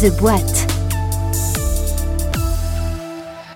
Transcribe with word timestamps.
The 0.00 0.10
Boîte. 0.10 0.77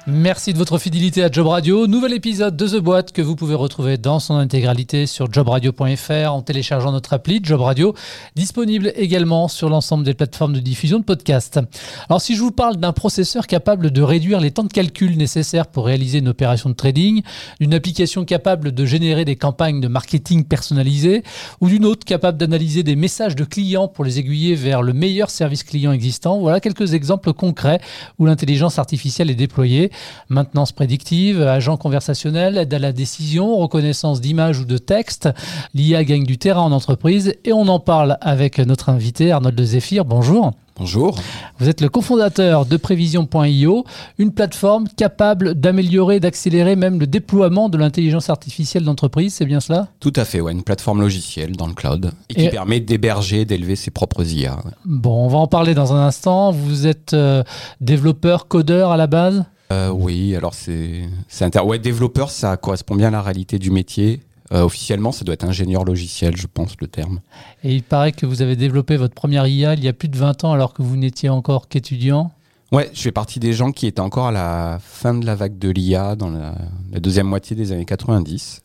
Merci 0.08 0.52
de 0.52 0.58
votre 0.58 0.78
fidélité 0.78 1.22
à 1.22 1.30
Job 1.30 1.46
Radio. 1.46 1.86
Nouvel 1.86 2.12
épisode 2.12 2.56
de 2.56 2.66
The 2.66 2.80
Boîte 2.80 3.12
que 3.12 3.22
vous 3.22 3.36
pouvez 3.36 3.54
retrouver 3.54 3.98
dans 3.98 4.18
son 4.18 4.34
intégralité 4.34 5.06
sur 5.06 5.32
jobradio.fr 5.32 6.32
en 6.32 6.42
téléchargeant 6.42 6.90
notre 6.90 7.12
appli 7.12 7.38
Job 7.40 7.60
Radio, 7.60 7.95
disponible 8.34 8.92
également 8.96 9.46
sur 9.46 9.68
l'ensemble 9.68 10.02
des 10.02 10.14
plateformes 10.14 10.54
de 10.54 10.59
diffusion 10.59 10.98
de 10.98 11.04
podcasts. 11.04 11.60
Alors 12.09 12.20
si 12.20 12.34
je 12.34 12.41
vous 12.41 12.50
parle 12.50 12.78
d'un 12.78 12.92
processeur 12.92 13.46
capable 13.46 13.92
de 13.92 14.02
réduire 14.02 14.41
les 14.41 14.50
temps 14.50 14.64
de 14.64 14.73
calcul 14.73 15.16
nécessaires 15.16 15.68
pour 15.68 15.86
réaliser 15.86 16.19
une 16.19 16.28
opération 16.28 16.69
de 16.69 16.74
trading, 16.74 17.23
d'une 17.60 17.73
application 17.73 18.24
capable 18.24 18.73
de 18.73 18.84
générer 18.84 19.24
des 19.24 19.37
campagnes 19.37 19.80
de 19.80 19.87
marketing 19.87 20.42
personnalisées 20.42 21.23
ou 21.60 21.69
d'une 21.69 21.84
autre 21.84 22.05
capable 22.05 22.38
d'analyser 22.38 22.82
des 22.82 22.96
messages 22.96 23.37
de 23.37 23.45
clients 23.45 23.87
pour 23.87 24.05
les 24.05 24.19
aiguiller 24.19 24.56
vers 24.56 24.82
le 24.82 24.95
meilleur 24.95 25.30
service 25.30 25.62
client 25.62 25.92
existant, 25.92 26.41
voilà 26.41 26.59
quelques 26.59 26.92
exemples 26.95 27.32
concrets 27.32 27.80
où 28.19 28.27
l'intelligence 28.27 28.80
artificielle 28.80 29.30
est 29.30 29.37
déployée 29.37 29.91
maintenance 30.28 30.73
prédictive, 30.73 31.42
agent 31.42 31.77
conversationnel, 31.77 32.59
aide 32.59 32.73
à 32.74 32.78
la 32.78 32.92
décision, 32.92 33.56
reconnaissance 33.56 34.20
d'images 34.20 34.60
ou 34.60 34.65
de 34.65 34.78
texte. 34.78 35.28
L'IA 35.74 36.05
gagne 36.05 36.24
du 36.24 36.38
terrain 36.38 36.62
en 36.62 36.73
entreprise 36.73 37.34
et 37.45 37.52
on 37.52 37.68
en 37.68 37.80
parle 37.80 38.18
avec 38.20 38.59
notre 38.59 38.88
invité 38.88 39.32
Arnold 39.32 39.55
de 39.55 39.65
Zephyr. 39.65 40.05
Bonjour. 40.05 40.52
Bonjour. 40.77 41.18
Vous 41.59 41.68
êtes 41.68 41.82
le 41.82 41.91
cofondateur 41.91 42.65
de 42.65 42.77
Prévision.io, 42.78 43.84
une 44.18 44.32
plateforme 44.32 44.88
capable 44.88 45.55
d'améliorer, 45.55 46.18
d'accélérer 46.18 46.77
même 46.77 46.98
le 46.98 47.06
déploiement 47.06 47.68
de 47.68 47.77
l'intelligence 47.77 48.30
artificielle 48.30 48.84
d'entreprise, 48.84 49.34
c'est 49.34 49.45
bien 49.45 49.60
cela? 49.60 49.88
Tout 50.01 50.15
à 50.16 50.24
fait, 50.24 50.40
ouais, 50.40 50.52
une 50.52 50.62
plateforme 50.62 51.02
logicielle 51.02 51.56
dans 51.56 51.66
le 51.66 51.74
cloud 51.74 52.12
et 52.30 52.34
qui 52.34 52.48
permet 52.48 52.80
d'héberger, 52.80 53.45
d'élever 53.45 53.77
ses 53.77 53.90
propres 53.90 54.24
IA. 54.24 54.60
Bon, 54.87 55.27
on 55.27 55.29
va 55.29 55.38
en 55.38 55.46
parler 55.46 55.74
dans 55.74 55.93
un 55.93 56.07
instant. 56.07 56.52
Vous 56.52 56.87
êtes 56.87 57.13
euh, 57.13 57.45
développeur, 57.80 58.48
codeur 58.48 58.93
à 58.93 58.96
la 58.96 59.07
base? 59.07 59.45
Euh, 59.73 59.90
oui, 59.90 60.37
alors 60.37 60.54
c'est 60.54 61.09
inter... 61.40 61.60
ouais, 61.60 61.78
développeur, 61.78 62.30
ça 62.30 62.56
correspond 62.56 62.95
bien 62.95 63.09
à 63.09 63.10
la 63.10 63.23
réalité 63.23 63.59
du 63.59 63.70
métier. 63.70 64.20
Euh, 64.53 64.62
officiellement, 64.62 65.12
ça 65.12 65.25
doit 65.25 65.32
être 65.32 65.44
ingénieur 65.44 65.84
logiciel, 65.84 66.37
je 66.37 66.47
pense, 66.47 66.76
le 66.81 66.87
terme. 66.87 67.20
Et 67.64 67.75
il 67.75 67.82
paraît 67.82 68.12
que 68.12 68.26
vous 68.26 68.42
avez 68.42 68.54
développé 68.54 68.97
votre 68.97 69.14
première 69.14 69.47
IA 69.47 69.75
il 69.75 69.82
y 69.82 69.88
a 69.88 69.94
plus 69.94 70.09
de 70.09 70.16
20 70.19 70.44
ans 70.44 70.53
alors 70.53 70.75
que 70.75 70.82
vous 70.82 70.97
n'étiez 70.97 71.31
encore 71.31 71.69
qu'étudiant. 71.69 72.32
Ouais, 72.70 72.91
je 72.92 73.00
fais 73.00 73.12
partie 73.12 73.41
des 73.41 73.53
gens 73.53 73.72
qui 73.72 73.87
étaient 73.87 74.00
encore 74.00 74.26
à 74.26 74.32
la 74.32 74.78
fin 74.82 75.14
de 75.14 75.25
la 75.25 75.34
vague 75.34 75.59
de 75.59 75.70
l'IA 75.70 76.16
dans 76.16 76.31
la, 76.31 76.54
la, 76.91 77.00
deuxième 77.00 77.26
moitié 77.26 77.56
des 77.56 77.72
années 77.72 77.84
90. 77.84 78.60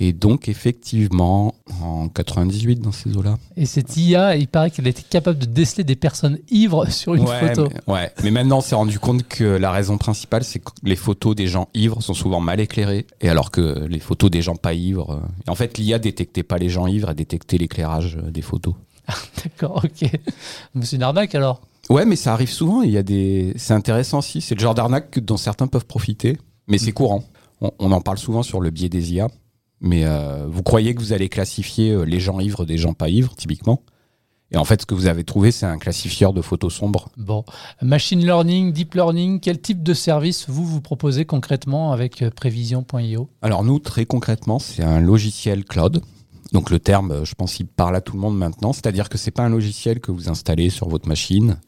Et 0.00 0.12
donc, 0.12 0.48
effectivement, 0.48 1.54
en 1.82 2.08
98, 2.08 2.80
dans 2.80 2.92
ces 2.92 3.16
eaux-là. 3.16 3.36
Et 3.56 3.66
cette 3.66 3.96
IA, 3.96 4.36
il 4.36 4.46
paraît 4.46 4.70
qu'elle 4.70 4.86
était 4.86 5.02
capable 5.02 5.38
de 5.38 5.46
déceler 5.46 5.82
des 5.82 5.96
personnes 5.96 6.38
ivres 6.50 6.88
sur 6.90 7.14
une 7.14 7.26
photo. 7.26 7.68
Mais, 7.86 7.94
ouais, 7.94 8.12
mais 8.22 8.30
maintenant, 8.30 8.58
on 8.58 8.60
s'est 8.60 8.76
rendu 8.76 8.98
compte 8.98 9.26
que 9.26 9.44
la 9.44 9.72
raison 9.72 9.98
principale, 9.98 10.44
c'est 10.44 10.60
que 10.60 10.70
les 10.84 10.96
photos 10.96 11.34
des 11.34 11.48
gens 11.48 11.68
ivres 11.74 12.00
sont 12.00 12.14
souvent 12.14 12.40
mal 12.40 12.60
éclairées, 12.60 13.06
et 13.20 13.28
alors 13.28 13.50
que 13.50 13.86
les 13.88 13.98
photos 13.98 14.30
des 14.30 14.42
gens 14.42 14.54
pas 14.56 14.72
ivres. 14.72 15.10
Euh, 15.10 15.50
en 15.50 15.54
fait, 15.54 15.78
l'IA 15.78 15.98
détectait 15.98 16.44
pas 16.44 16.58
les 16.58 16.68
gens 16.68 16.86
ivres, 16.86 17.10
elle 17.10 17.16
détectait 17.16 17.58
l'éclairage 17.58 18.18
euh, 18.22 18.30
des 18.30 18.42
photos. 18.42 18.74
D'accord, 19.42 19.82
ok. 19.84 20.10
C'est 20.82 20.96
une 20.96 21.02
arnaque 21.02 21.34
alors? 21.34 21.62
Ouais, 21.90 22.04
mais 22.04 22.16
ça 22.16 22.32
arrive 22.34 22.50
souvent. 22.50 22.82
Il 22.82 22.90
y 22.90 22.98
a 22.98 23.02
des. 23.02 23.54
C'est 23.56 23.72
intéressant 23.72 24.18
aussi. 24.18 24.40
C'est 24.40 24.54
le 24.54 24.60
genre 24.60 24.74
d'arnaque 24.74 25.18
dont 25.18 25.38
certains 25.38 25.66
peuvent 25.66 25.86
profiter, 25.86 26.36
mais 26.66 26.78
c'est 26.78 26.92
courant. 26.92 27.24
On, 27.60 27.72
on 27.78 27.92
en 27.92 28.00
parle 28.00 28.18
souvent 28.18 28.42
sur 28.42 28.60
le 28.60 28.70
biais 28.70 28.90
des 28.90 29.14
IA. 29.14 29.28
Mais 29.80 30.04
euh, 30.04 30.46
vous 30.48 30.62
croyez 30.62 30.94
que 30.94 31.00
vous 31.00 31.12
allez 31.12 31.28
classifier 31.28 31.92
euh, 31.92 32.02
les 32.02 32.20
gens 32.20 32.40
ivres 32.40 32.64
des 32.64 32.78
gens 32.78 32.94
pas 32.94 33.08
ivres, 33.08 33.34
typiquement? 33.36 33.82
Et 34.50 34.56
en 34.56 34.64
fait, 34.64 34.80
ce 34.80 34.86
que 34.86 34.94
vous 34.94 35.06
avez 35.06 35.24
trouvé, 35.24 35.50
c'est 35.52 35.66
un 35.66 35.76
classifieur 35.76 36.32
de 36.32 36.40
photos 36.40 36.72
sombres. 36.72 37.10
Bon, 37.18 37.44
machine 37.82 38.24
learning, 38.24 38.72
deep 38.72 38.94
learning, 38.94 39.40
quel 39.40 39.60
type 39.60 39.82
de 39.82 39.92
service 39.92 40.48
vous 40.48 40.64
vous 40.64 40.80
proposez 40.80 41.26
concrètement 41.26 41.92
avec 41.92 42.22
euh, 42.22 42.30
prévision.io 42.30 43.28
Alors 43.42 43.62
nous, 43.62 43.78
très 43.78 44.06
concrètement, 44.06 44.58
c'est 44.58 44.82
un 44.82 45.00
logiciel 45.00 45.64
cloud. 45.64 46.02
Donc 46.52 46.70
le 46.70 46.78
terme, 46.78 47.26
je 47.26 47.34
pense, 47.34 47.60
il 47.60 47.66
parle 47.66 47.94
à 47.94 48.00
tout 48.00 48.14
le 48.14 48.20
monde 48.20 48.38
maintenant. 48.38 48.72
C'est-à-dire 48.72 49.10
que 49.10 49.18
c'est 49.18 49.30
pas 49.30 49.42
un 49.42 49.50
logiciel 49.50 50.00
que 50.00 50.10
vous 50.10 50.30
installez 50.30 50.70
sur 50.70 50.88
votre 50.88 51.06
machine. 51.06 51.58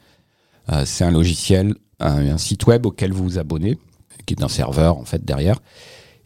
Euh, 0.72 0.84
c'est 0.86 1.04
un 1.04 1.10
logiciel, 1.10 1.74
un, 1.98 2.28
un, 2.28 2.38
site 2.38 2.66
web 2.66 2.86
auquel 2.86 3.12
vous 3.12 3.24
vous 3.24 3.38
abonnez, 3.38 3.78
qui 4.24 4.32
est 4.32 4.42
un 4.42 4.48
serveur 4.48 4.96
en 4.96 5.04
fait 5.04 5.22
derrière. 5.22 5.60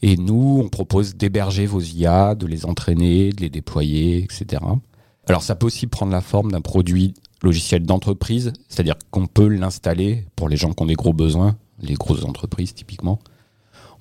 Et 0.07 0.19
nous, 0.19 0.61
on 0.63 0.69
propose 0.69 1.17
d'héberger 1.17 1.65
vos 1.65 1.81
IA, 1.81 2.35
de 2.35 2.47
les 2.47 2.67
entraîner, 2.67 3.31
de 3.31 3.41
les 3.41 3.49
déployer, 3.49 4.23
etc. 4.23 4.63
Alors 5.27 5.41
ça 5.41 5.55
peut 5.55 5.65
aussi 5.65 5.87
prendre 5.87 6.13
la 6.13 6.21
forme 6.21 6.53
d'un 6.53 6.61
produit 6.61 7.15
logiciel 7.43 7.87
d'entreprise, 7.87 8.53
c'est-à-dire 8.69 8.97
qu'on 9.11 9.27
peut 9.27 9.49
l'installer 9.49 10.27
pour 10.37 10.51
les 10.51 10.59
gens 10.59 10.75
qui 10.75 10.83
ont 10.83 10.87
des 10.87 10.95
gros 10.95 11.15
besoins, 11.15 11.57
les 11.81 11.95
grosses 11.95 12.27
entreprises 12.27 12.75
typiquement. 12.75 13.19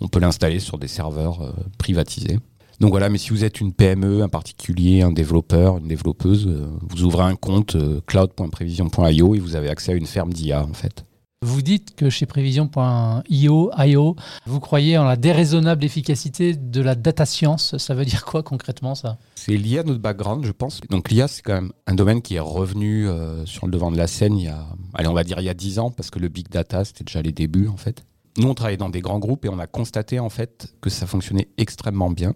On 0.02 0.10
peut 0.10 0.20
l'installer 0.20 0.60
sur 0.60 0.78
des 0.78 0.90
serveurs 0.90 1.42
euh, 1.42 1.54
privatisés. 1.78 2.38
Donc 2.82 2.90
voilà, 2.90 3.08
mais 3.08 3.18
si 3.18 3.30
vous 3.30 3.46
êtes 3.46 3.62
une 3.62 3.72
PME, 3.72 4.24
un 4.24 4.28
particulier, 4.28 5.04
un 5.04 5.12
développeur, 5.14 5.78
une 5.78 5.88
développeuse, 5.88 6.48
euh, 6.48 6.68
vous 6.82 7.04
ouvrez 7.04 7.24
un 7.24 7.36
compte 7.36 7.78
euh, 7.78 8.02
cloud.prevision.io 8.08 9.36
et 9.36 9.40
vous 9.40 9.56
avez 9.56 9.70
accès 9.70 9.94
à 9.94 9.96
une 9.96 10.06
ferme 10.06 10.34
d'IA 10.34 10.66
en 10.66 10.74
fait. 10.74 11.06
Vous 11.44 11.62
dites 11.62 11.94
que 11.96 12.10
chez 12.10 12.26
prévision.io, 12.26 13.72
IO, 13.78 14.16
vous 14.46 14.60
croyez 14.62 14.98
en 14.98 15.04
la 15.04 15.18
déraisonnable 15.18 15.84
efficacité 15.84 16.56
de 16.56 16.82
la 16.82 16.96
data 16.96 17.26
science. 17.26 17.78
Ça 17.78 17.94
veut 17.94 18.06
dire 18.06 18.24
quoi 18.24 18.44
concrètement 18.44 18.96
ça? 18.96 19.18
C'est 19.36 19.58
lié 19.58 19.80
à 19.80 19.84
notre 19.84 20.00
background, 20.00 20.46
je 20.46 20.54
pense. 20.54 20.80
Donc 20.90 21.12
l'IA, 21.12 21.28
c'est 21.28 21.42
quand 21.42 21.56
même 21.56 21.74
un 21.86 21.96
domaine 21.96 22.22
qui 22.22 22.36
est 22.36 22.40
revenu 22.40 23.10
euh, 23.10 23.46
sur 23.46 23.66
le 23.66 23.74
devant 23.74 23.92
de 23.92 23.98
la 23.98 24.08
scène 24.08 24.38
il 24.38 24.46
y 24.46 24.48
a, 24.48 24.66
allez, 24.94 25.10
on 25.10 25.14
va 25.14 25.26
dire 25.26 25.38
il 25.40 25.44
y 25.44 25.50
a 25.50 25.54
10 25.54 25.80
ans, 25.80 25.92
parce 25.92 26.10
que 26.10 26.20
le 26.20 26.30
big 26.30 26.48
data, 26.48 26.86
c'était 26.86 27.04
déjà 27.04 27.22
les 27.22 27.34
débuts 27.34 27.68
en 27.68 27.76
fait. 27.76 28.06
Nous, 28.38 28.48
on 28.48 28.54
travaillait 28.54 28.78
dans 28.78 28.90
des 28.90 29.02
grands 29.02 29.20
groupes 29.20 29.44
et 29.44 29.50
on 29.50 29.60
a 29.60 29.68
constaté 29.68 30.20
en 30.20 30.30
fait 30.30 30.74
que 30.80 30.90
ça 30.90 31.06
fonctionnait 31.08 31.50
extrêmement 31.58 32.10
bien. 32.10 32.36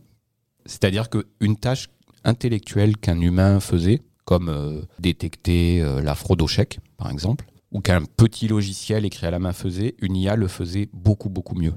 C'est-à-dire 0.66 1.10
qu'une 1.10 1.56
tâche 1.56 1.88
intellectuelle 2.26 2.98
qu'un 2.98 3.22
humain 3.22 3.62
faisait, 3.62 4.02
comme 4.26 4.50
euh, 4.50 4.82
détecter 5.00 5.82
euh, 5.82 6.02
la 6.02 6.14
fraude 6.14 6.42
au 6.42 6.48
chèque, 6.48 6.82
par 6.98 7.10
exemple, 7.10 7.46
ou 7.72 7.82
qu'un 7.82 8.04
petit 8.04 8.48
logiciel 8.48 9.06
écrit 9.06 9.26
à 9.28 9.32
la 9.32 9.40
main 9.40 9.54
faisait, 9.54 9.96
une 10.02 10.16
IA 10.16 10.36
le 10.36 10.48
faisait 10.48 10.90
beaucoup, 10.94 11.30
beaucoup 11.30 11.56
mieux. 11.56 11.74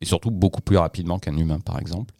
Et 0.00 0.04
surtout 0.04 0.30
beaucoup 0.30 0.60
plus 0.60 0.76
rapidement 0.76 1.18
qu'un 1.18 1.36
humain, 1.36 1.60
par 1.60 1.78
exemple. 1.78 2.14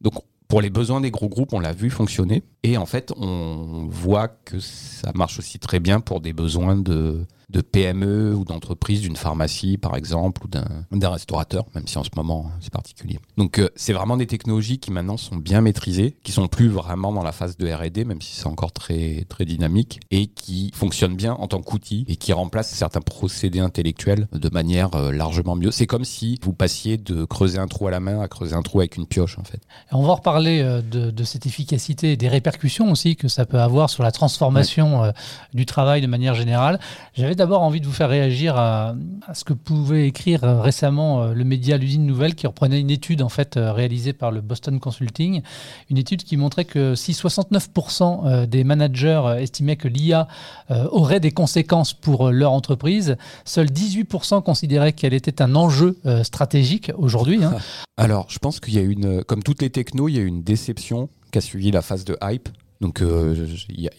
Donc, 0.00 0.14
pour 0.48 0.60
les 0.60 0.70
besoins 0.70 1.00
des 1.00 1.10
gros 1.10 1.28
groupes, 1.28 1.52
on 1.52 1.60
l'a 1.60 1.72
vu 1.72 1.90
fonctionner. 1.90 2.42
Et 2.62 2.76
en 2.76 2.86
fait, 2.86 3.12
on 3.16 3.86
voit 3.90 4.28
que 4.28 4.60
ça 4.60 5.12
marche 5.14 5.38
aussi 5.38 5.58
très 5.58 5.80
bien 5.80 6.00
pour 6.00 6.20
des 6.20 6.32
besoins 6.32 6.76
de, 6.76 7.26
de 7.50 7.60
PME 7.60 8.34
ou 8.34 8.44
d'entreprise, 8.44 9.00
d'une 9.00 9.16
pharmacie 9.16 9.78
par 9.78 9.96
exemple, 9.96 10.44
ou 10.44 10.48
d'un 10.48 11.10
restaurateur, 11.10 11.64
même 11.74 11.86
si 11.86 11.96
en 11.98 12.04
ce 12.04 12.10
moment 12.16 12.50
c'est 12.60 12.72
particulier. 12.72 13.18
Donc 13.36 13.58
euh, 13.58 13.68
c'est 13.74 13.92
vraiment 13.92 14.16
des 14.16 14.26
technologies 14.26 14.78
qui 14.78 14.90
maintenant 14.90 15.16
sont 15.16 15.36
bien 15.36 15.60
maîtrisées, 15.60 16.16
qui 16.22 16.32
sont 16.32 16.46
plus 16.48 16.68
vraiment 16.68 17.12
dans 17.12 17.22
la 17.22 17.32
phase 17.32 17.56
de 17.56 17.70
R&D, 17.70 18.04
même 18.04 18.20
si 18.20 18.36
c'est 18.36 18.46
encore 18.46 18.72
très 18.72 19.24
très 19.28 19.44
dynamique, 19.44 20.00
et 20.10 20.26
qui 20.26 20.70
fonctionnent 20.74 21.16
bien 21.16 21.32
en 21.34 21.48
tant 21.48 21.62
qu'outil 21.62 22.04
et 22.08 22.16
qui 22.16 22.32
remplacent 22.32 22.70
certains 22.70 23.00
procédés 23.00 23.60
intellectuels 23.60 24.28
de 24.32 24.48
manière 24.50 24.94
euh, 24.94 25.10
largement 25.10 25.56
mieux. 25.56 25.70
C'est 25.70 25.86
comme 25.86 26.04
si 26.04 26.38
vous 26.42 26.52
passiez 26.52 26.98
de 26.98 27.24
creuser 27.24 27.58
un 27.58 27.66
trou 27.66 27.86
à 27.86 27.90
la 27.90 28.00
main 28.00 28.20
à 28.20 28.28
creuser 28.28 28.54
un 28.54 28.62
trou 28.62 28.80
avec 28.80 28.96
une 28.96 29.06
pioche 29.06 29.38
en 29.38 29.44
fait. 29.44 29.60
On 29.90 30.02
va 30.02 30.14
reparler 30.14 30.60
euh, 30.60 30.82
de, 30.82 31.10
de 31.10 31.24
cette 31.24 31.46
efficacité 31.46 32.12
et 32.12 32.16
des 32.16 32.28
répercussions 32.28 32.90
aussi 32.90 33.16
que 33.16 33.28
ça 33.28 33.46
peut 33.46 33.60
avoir 33.60 33.88
sur 33.88 34.02
la 34.02 34.12
transformation 34.12 35.02
ouais. 35.02 35.12
du 35.54 35.64
travail 35.64 36.02
de 36.02 36.06
manière 36.06 36.34
générale. 36.34 36.78
J'avais 37.14 37.34
d'abord 37.38 37.62
envie 37.62 37.80
de 37.80 37.86
vous 37.86 37.92
faire 37.92 38.10
réagir 38.10 38.56
à, 38.56 38.94
ce 39.32 39.44
que 39.44 39.54
pouvait 39.54 40.06
écrire 40.06 40.42
récemment 40.42 41.26
le 41.28 41.44
média 41.44 41.78
L'usine 41.78 42.04
nouvelle 42.04 42.34
qui 42.34 42.46
reprenait 42.46 42.80
une 42.80 42.90
étude 42.90 43.22
en 43.22 43.28
fait 43.28 43.54
réalisée 43.56 44.12
par 44.12 44.30
le 44.30 44.40
Boston 44.40 44.78
Consulting, 44.80 45.42
une 45.90 45.96
étude 45.96 46.24
qui 46.24 46.36
montrait 46.36 46.64
que 46.64 46.94
si 46.94 47.12
69% 47.12 48.46
des 48.46 48.64
managers 48.64 49.36
estimaient 49.38 49.76
que 49.76 49.88
l'IA 49.88 50.28
aurait 50.70 51.20
des 51.20 51.30
conséquences 51.30 51.94
pour 51.94 52.30
leur 52.30 52.52
entreprise, 52.52 53.16
seuls 53.44 53.68
18% 53.68 54.42
considéraient 54.42 54.92
qu'elle 54.92 55.14
était 55.14 55.40
un 55.40 55.54
enjeu 55.54 55.98
stratégique 56.22 56.92
aujourd'hui. 56.96 57.44
Hein. 57.44 57.56
Alors, 57.96 58.26
je 58.28 58.38
pense 58.38 58.60
qu'il 58.60 58.74
y 58.74 58.78
a 58.78 58.82
une, 58.82 59.24
comme 59.24 59.42
toutes 59.42 59.62
les 59.62 59.70
technos, 59.70 60.08
il 60.08 60.16
y 60.16 60.18
a 60.18 60.22
une 60.22 60.42
déception 60.42 61.08
qui 61.32 61.38
a 61.38 61.40
suivi 61.40 61.70
la 61.70 61.82
phase 61.82 62.04
de 62.04 62.16
hype. 62.22 62.48
Donc, 62.80 63.00
il 63.00 63.06
euh, 63.06 63.46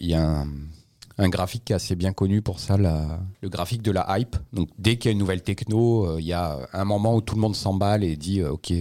y, 0.00 0.14
a 0.14 0.22
un, 0.22 0.46
un, 1.18 1.28
graphique 1.28 1.70
assez 1.70 1.96
bien 1.96 2.12
connu 2.12 2.42
pour 2.42 2.60
ça, 2.60 2.76
le 2.76 3.48
graphique 3.48 3.82
de 3.82 3.90
la 3.90 4.06
hype. 4.18 4.36
Donc, 4.52 4.68
dès 4.78 4.96
qu'il 4.96 5.08
y 5.08 5.10
a 5.10 5.12
une 5.12 5.18
nouvelle 5.18 5.42
techno, 5.42 6.18
il 6.18 6.22
euh, 6.22 6.28
y 6.28 6.32
a 6.32 6.68
un 6.72 6.84
moment 6.84 7.14
où 7.14 7.20
tout 7.20 7.34
le 7.34 7.40
monde 7.40 7.56
s'emballe 7.56 8.04
et 8.04 8.16
dit 8.16 8.40
euh, 8.40 8.52
OK, 8.52 8.72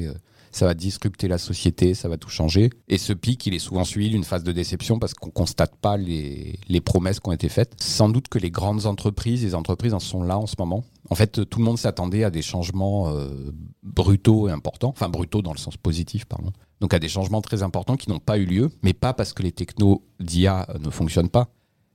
ça 0.51 0.65
va 0.65 0.73
disrupter 0.73 1.27
la 1.27 1.37
société, 1.37 1.93
ça 1.93 2.09
va 2.09 2.17
tout 2.17 2.29
changer. 2.29 2.69
Et 2.87 2.97
ce 2.97 3.13
pic, 3.13 3.45
il 3.45 3.53
est 3.53 3.59
souvent 3.59 3.83
suivi 3.83 4.09
d'une 4.09 4.23
phase 4.23 4.43
de 4.43 4.51
déception 4.51 4.99
parce 4.99 5.13
qu'on 5.13 5.29
constate 5.29 5.75
pas 5.75 5.97
les, 5.97 6.59
promesses 6.83 7.19
qui 7.19 7.29
ont 7.29 7.33
été 7.33 7.49
faites. 7.49 7.75
Sans 7.81 8.09
doute 8.09 8.29
que 8.29 8.39
les 8.39 8.51
grandes 8.51 8.85
entreprises, 8.85 9.43
les 9.43 9.53
entreprises 9.55 9.93
en 9.93 9.99
sont 9.99 10.23
là 10.23 10.37
en 10.37 10.47
ce 10.47 10.55
moment. 10.57 10.83
En 11.09 11.15
fait, 11.15 11.47
tout 11.47 11.59
le 11.59 11.65
monde 11.65 11.77
s'attendait 11.77 12.23
à 12.23 12.31
des 12.31 12.41
changements 12.41 13.09
euh, 13.09 13.51
brutaux 13.83 14.47
et 14.47 14.51
importants, 14.51 14.89
enfin 14.89 15.09
brutaux 15.09 15.41
dans 15.41 15.53
le 15.53 15.57
sens 15.57 15.77
positif, 15.77 16.25
pardon. 16.25 16.51
Donc 16.81 16.93
à 16.93 16.99
des 16.99 17.09
changements 17.09 17.41
très 17.41 17.61
importants 17.61 17.97
qui 17.97 18.09
n'ont 18.09 18.19
pas 18.19 18.37
eu 18.37 18.45
lieu, 18.45 18.71
mais 18.83 18.93
pas 18.93 19.13
parce 19.13 19.33
que 19.33 19.43
les 19.43 19.51
technos 19.51 20.03
d'IA 20.19 20.67
ne 20.79 20.89
fonctionnent 20.89 21.29
pas, 21.29 21.49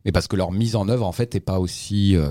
mais 0.04 0.12
parce 0.12 0.28
que 0.28 0.36
leur 0.36 0.52
mise 0.52 0.76
en 0.76 0.88
œuvre, 0.88 1.06
en 1.06 1.12
fait, 1.12 1.34
n'est 1.34 1.40
pas 1.40 1.58
aussi. 1.60 2.16
euh, 2.16 2.28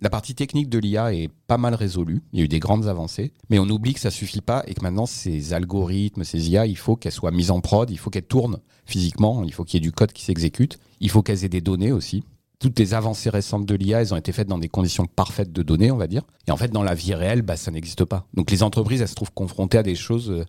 La 0.00 0.10
partie 0.10 0.34
technique 0.34 0.68
de 0.68 0.78
l'IA 0.78 1.14
est 1.14 1.30
pas 1.46 1.58
mal 1.58 1.74
résolue. 1.74 2.22
Il 2.32 2.38
y 2.40 2.42
a 2.42 2.44
eu 2.44 2.48
des 2.48 2.58
grandes 2.58 2.88
avancées, 2.88 3.32
mais 3.50 3.58
on 3.60 3.68
oublie 3.68 3.94
que 3.94 4.00
ça 4.00 4.10
suffit 4.10 4.40
pas 4.40 4.64
et 4.66 4.74
que 4.74 4.82
maintenant 4.82 5.06
ces 5.06 5.52
algorithmes, 5.52 6.24
ces 6.24 6.50
IA, 6.50 6.66
il 6.66 6.76
faut 6.76 6.96
qu'elles 6.96 7.12
soient 7.12 7.30
mises 7.30 7.52
en 7.52 7.60
prod, 7.60 7.88
il 7.90 7.98
faut 7.98 8.10
qu'elles 8.10 8.24
tournent 8.26 8.58
physiquement, 8.84 9.44
il 9.44 9.52
faut 9.52 9.64
qu'il 9.64 9.78
y 9.78 9.80
ait 9.80 9.88
du 9.88 9.92
code 9.92 10.12
qui 10.12 10.24
s'exécute, 10.24 10.78
il 11.00 11.08
faut 11.08 11.22
qu'elles 11.22 11.44
aient 11.44 11.48
des 11.48 11.60
données 11.60 11.92
aussi. 11.92 12.24
Toutes 12.58 12.78
les 12.78 12.94
avancées 12.94 13.30
récentes 13.30 13.64
de 13.66 13.74
l'IA, 13.76 14.00
elles 14.00 14.12
ont 14.12 14.16
été 14.16 14.32
faites 14.32 14.48
dans 14.48 14.58
des 14.58 14.68
conditions 14.68 15.06
parfaites 15.06 15.52
de 15.52 15.62
données, 15.62 15.90
on 15.92 15.96
va 15.96 16.06
dire. 16.08 16.22
Et 16.48 16.50
en 16.52 16.56
fait, 16.56 16.70
dans 16.72 16.82
la 16.84 16.94
vie 16.94 17.14
réelle, 17.14 17.42
bah, 17.42 17.56
ça 17.56 17.70
n'existe 17.70 18.04
pas. 18.04 18.26
Donc 18.34 18.50
les 18.50 18.62
entreprises, 18.62 19.00
elles 19.02 19.08
se 19.08 19.14
trouvent 19.14 19.32
confrontées 19.32 19.78
à 19.78 19.82
des 19.84 19.94
choses. 19.96 20.30
euh, 20.30 20.44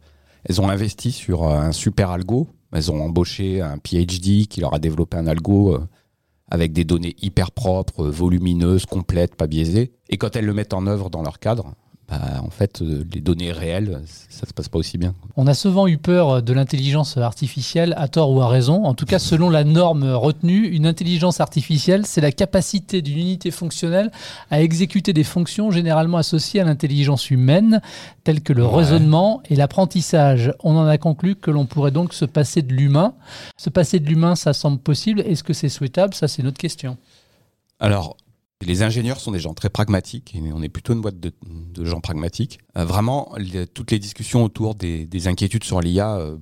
Elles 0.45 0.61
ont 0.61 0.69
investi 0.69 1.11
sur 1.11 1.43
euh, 1.43 1.59
un 1.59 1.71
super 1.71 2.09
algo. 2.11 2.47
Elles 2.71 2.91
ont 2.91 3.01
embauché 3.03 3.61
un 3.61 3.77
PhD 3.77 4.47
qui 4.47 4.61
leur 4.61 4.73
a 4.73 4.79
développé 4.79 5.17
un 5.17 5.27
algo 5.27 5.77
avec 6.49 6.73
des 6.73 6.83
données 6.83 7.15
hyper 7.21 7.51
propres, 7.51 8.05
volumineuses, 8.05 8.85
complètes, 8.85 9.35
pas 9.35 9.47
biaisées. 9.47 9.93
Et 10.09 10.17
quand 10.17 10.35
elles 10.35 10.45
le 10.45 10.53
mettent 10.53 10.73
en 10.73 10.87
œuvre 10.87 11.09
dans 11.09 11.21
leur 11.23 11.39
cadre, 11.39 11.73
bah, 12.09 12.41
en 12.45 12.49
fait, 12.49 12.81
euh, 12.81 13.05
les 13.13 13.21
données 13.21 13.51
réelles, 13.53 14.01
ça 14.29 14.45
se 14.45 14.53
passe 14.53 14.67
pas 14.67 14.77
aussi 14.77 14.97
bien. 14.97 15.13
On 15.37 15.47
a 15.47 15.53
souvent 15.53 15.87
eu 15.87 15.97
peur 15.97 16.43
de 16.43 16.53
l'intelligence 16.53 17.15
artificielle, 17.17 17.93
à 17.97 18.07
tort 18.09 18.31
ou 18.31 18.41
à 18.41 18.47
raison. 18.49 18.83
En 18.83 18.93
tout 18.93 19.05
cas, 19.05 19.19
selon 19.19 19.49
la 19.49 19.63
norme 19.63 20.03
retenue, 20.11 20.67
une 20.67 20.85
intelligence 20.85 21.39
artificielle, 21.39 22.05
c'est 22.05 22.19
la 22.21 22.31
capacité 22.33 23.01
d'une 23.01 23.17
unité 23.19 23.51
fonctionnelle 23.51 24.11
à 24.51 24.61
exécuter 24.61 25.13
des 25.13 25.23
fonctions 25.23 25.71
généralement 25.71 26.17
associées 26.17 26.59
à 26.59 26.65
l'intelligence 26.65 27.31
humaine, 27.31 27.81
telles 28.25 28.41
que 28.41 28.51
le 28.53 28.65
Ouais. 28.65 28.75
raisonnement 28.75 29.41
et 29.49 29.55
l'apprentissage. 29.55 30.53
On 30.63 30.75
en 30.75 30.85
a 30.85 30.97
conclu 30.97 31.35
que 31.35 31.51
l'on 31.51 31.65
pourrait 31.65 31.91
donc 31.91 32.13
se 32.13 32.25
passer 32.25 32.61
de 32.61 32.73
l'humain. 32.73 33.13
Se 33.57 33.69
passer 33.69 33.99
de 33.99 34.07
l'humain, 34.07 34.35
ça 34.35 34.51
semble 34.53 34.77
possible. 34.79 35.21
Est-ce 35.21 35.43
que 35.43 35.53
c'est 35.53 35.69
souhaitable? 35.69 36.13
Ça, 36.13 36.27
c'est 36.27 36.43
notre 36.43 36.57
question. 36.57 36.97
Alors, 37.79 38.17
les 38.63 38.83
ingénieurs 38.83 39.19
sont 39.19 39.31
des 39.31 39.39
gens 39.39 39.53
très 39.53 39.69
pragmatiques, 39.69 40.33
et 40.35 40.41
on 40.53 40.61
est 40.61 40.69
plutôt 40.69 40.93
une 40.93 41.01
boîte 41.01 41.19
de, 41.19 41.31
de 41.73 41.85
gens 41.85 41.99
pragmatiques. 42.01 42.59
Euh, 42.77 42.85
vraiment, 42.85 43.31
les- 43.37 43.67
toutes 43.67 43.91
les 43.91 43.99
discussions 43.99 44.43
autour 44.43 44.75
des, 44.75 45.05
des 45.05 45.27
inquiétudes 45.27 45.63
sur 45.63 45.81
l'IA, 45.81 46.17
euh, 46.17 46.37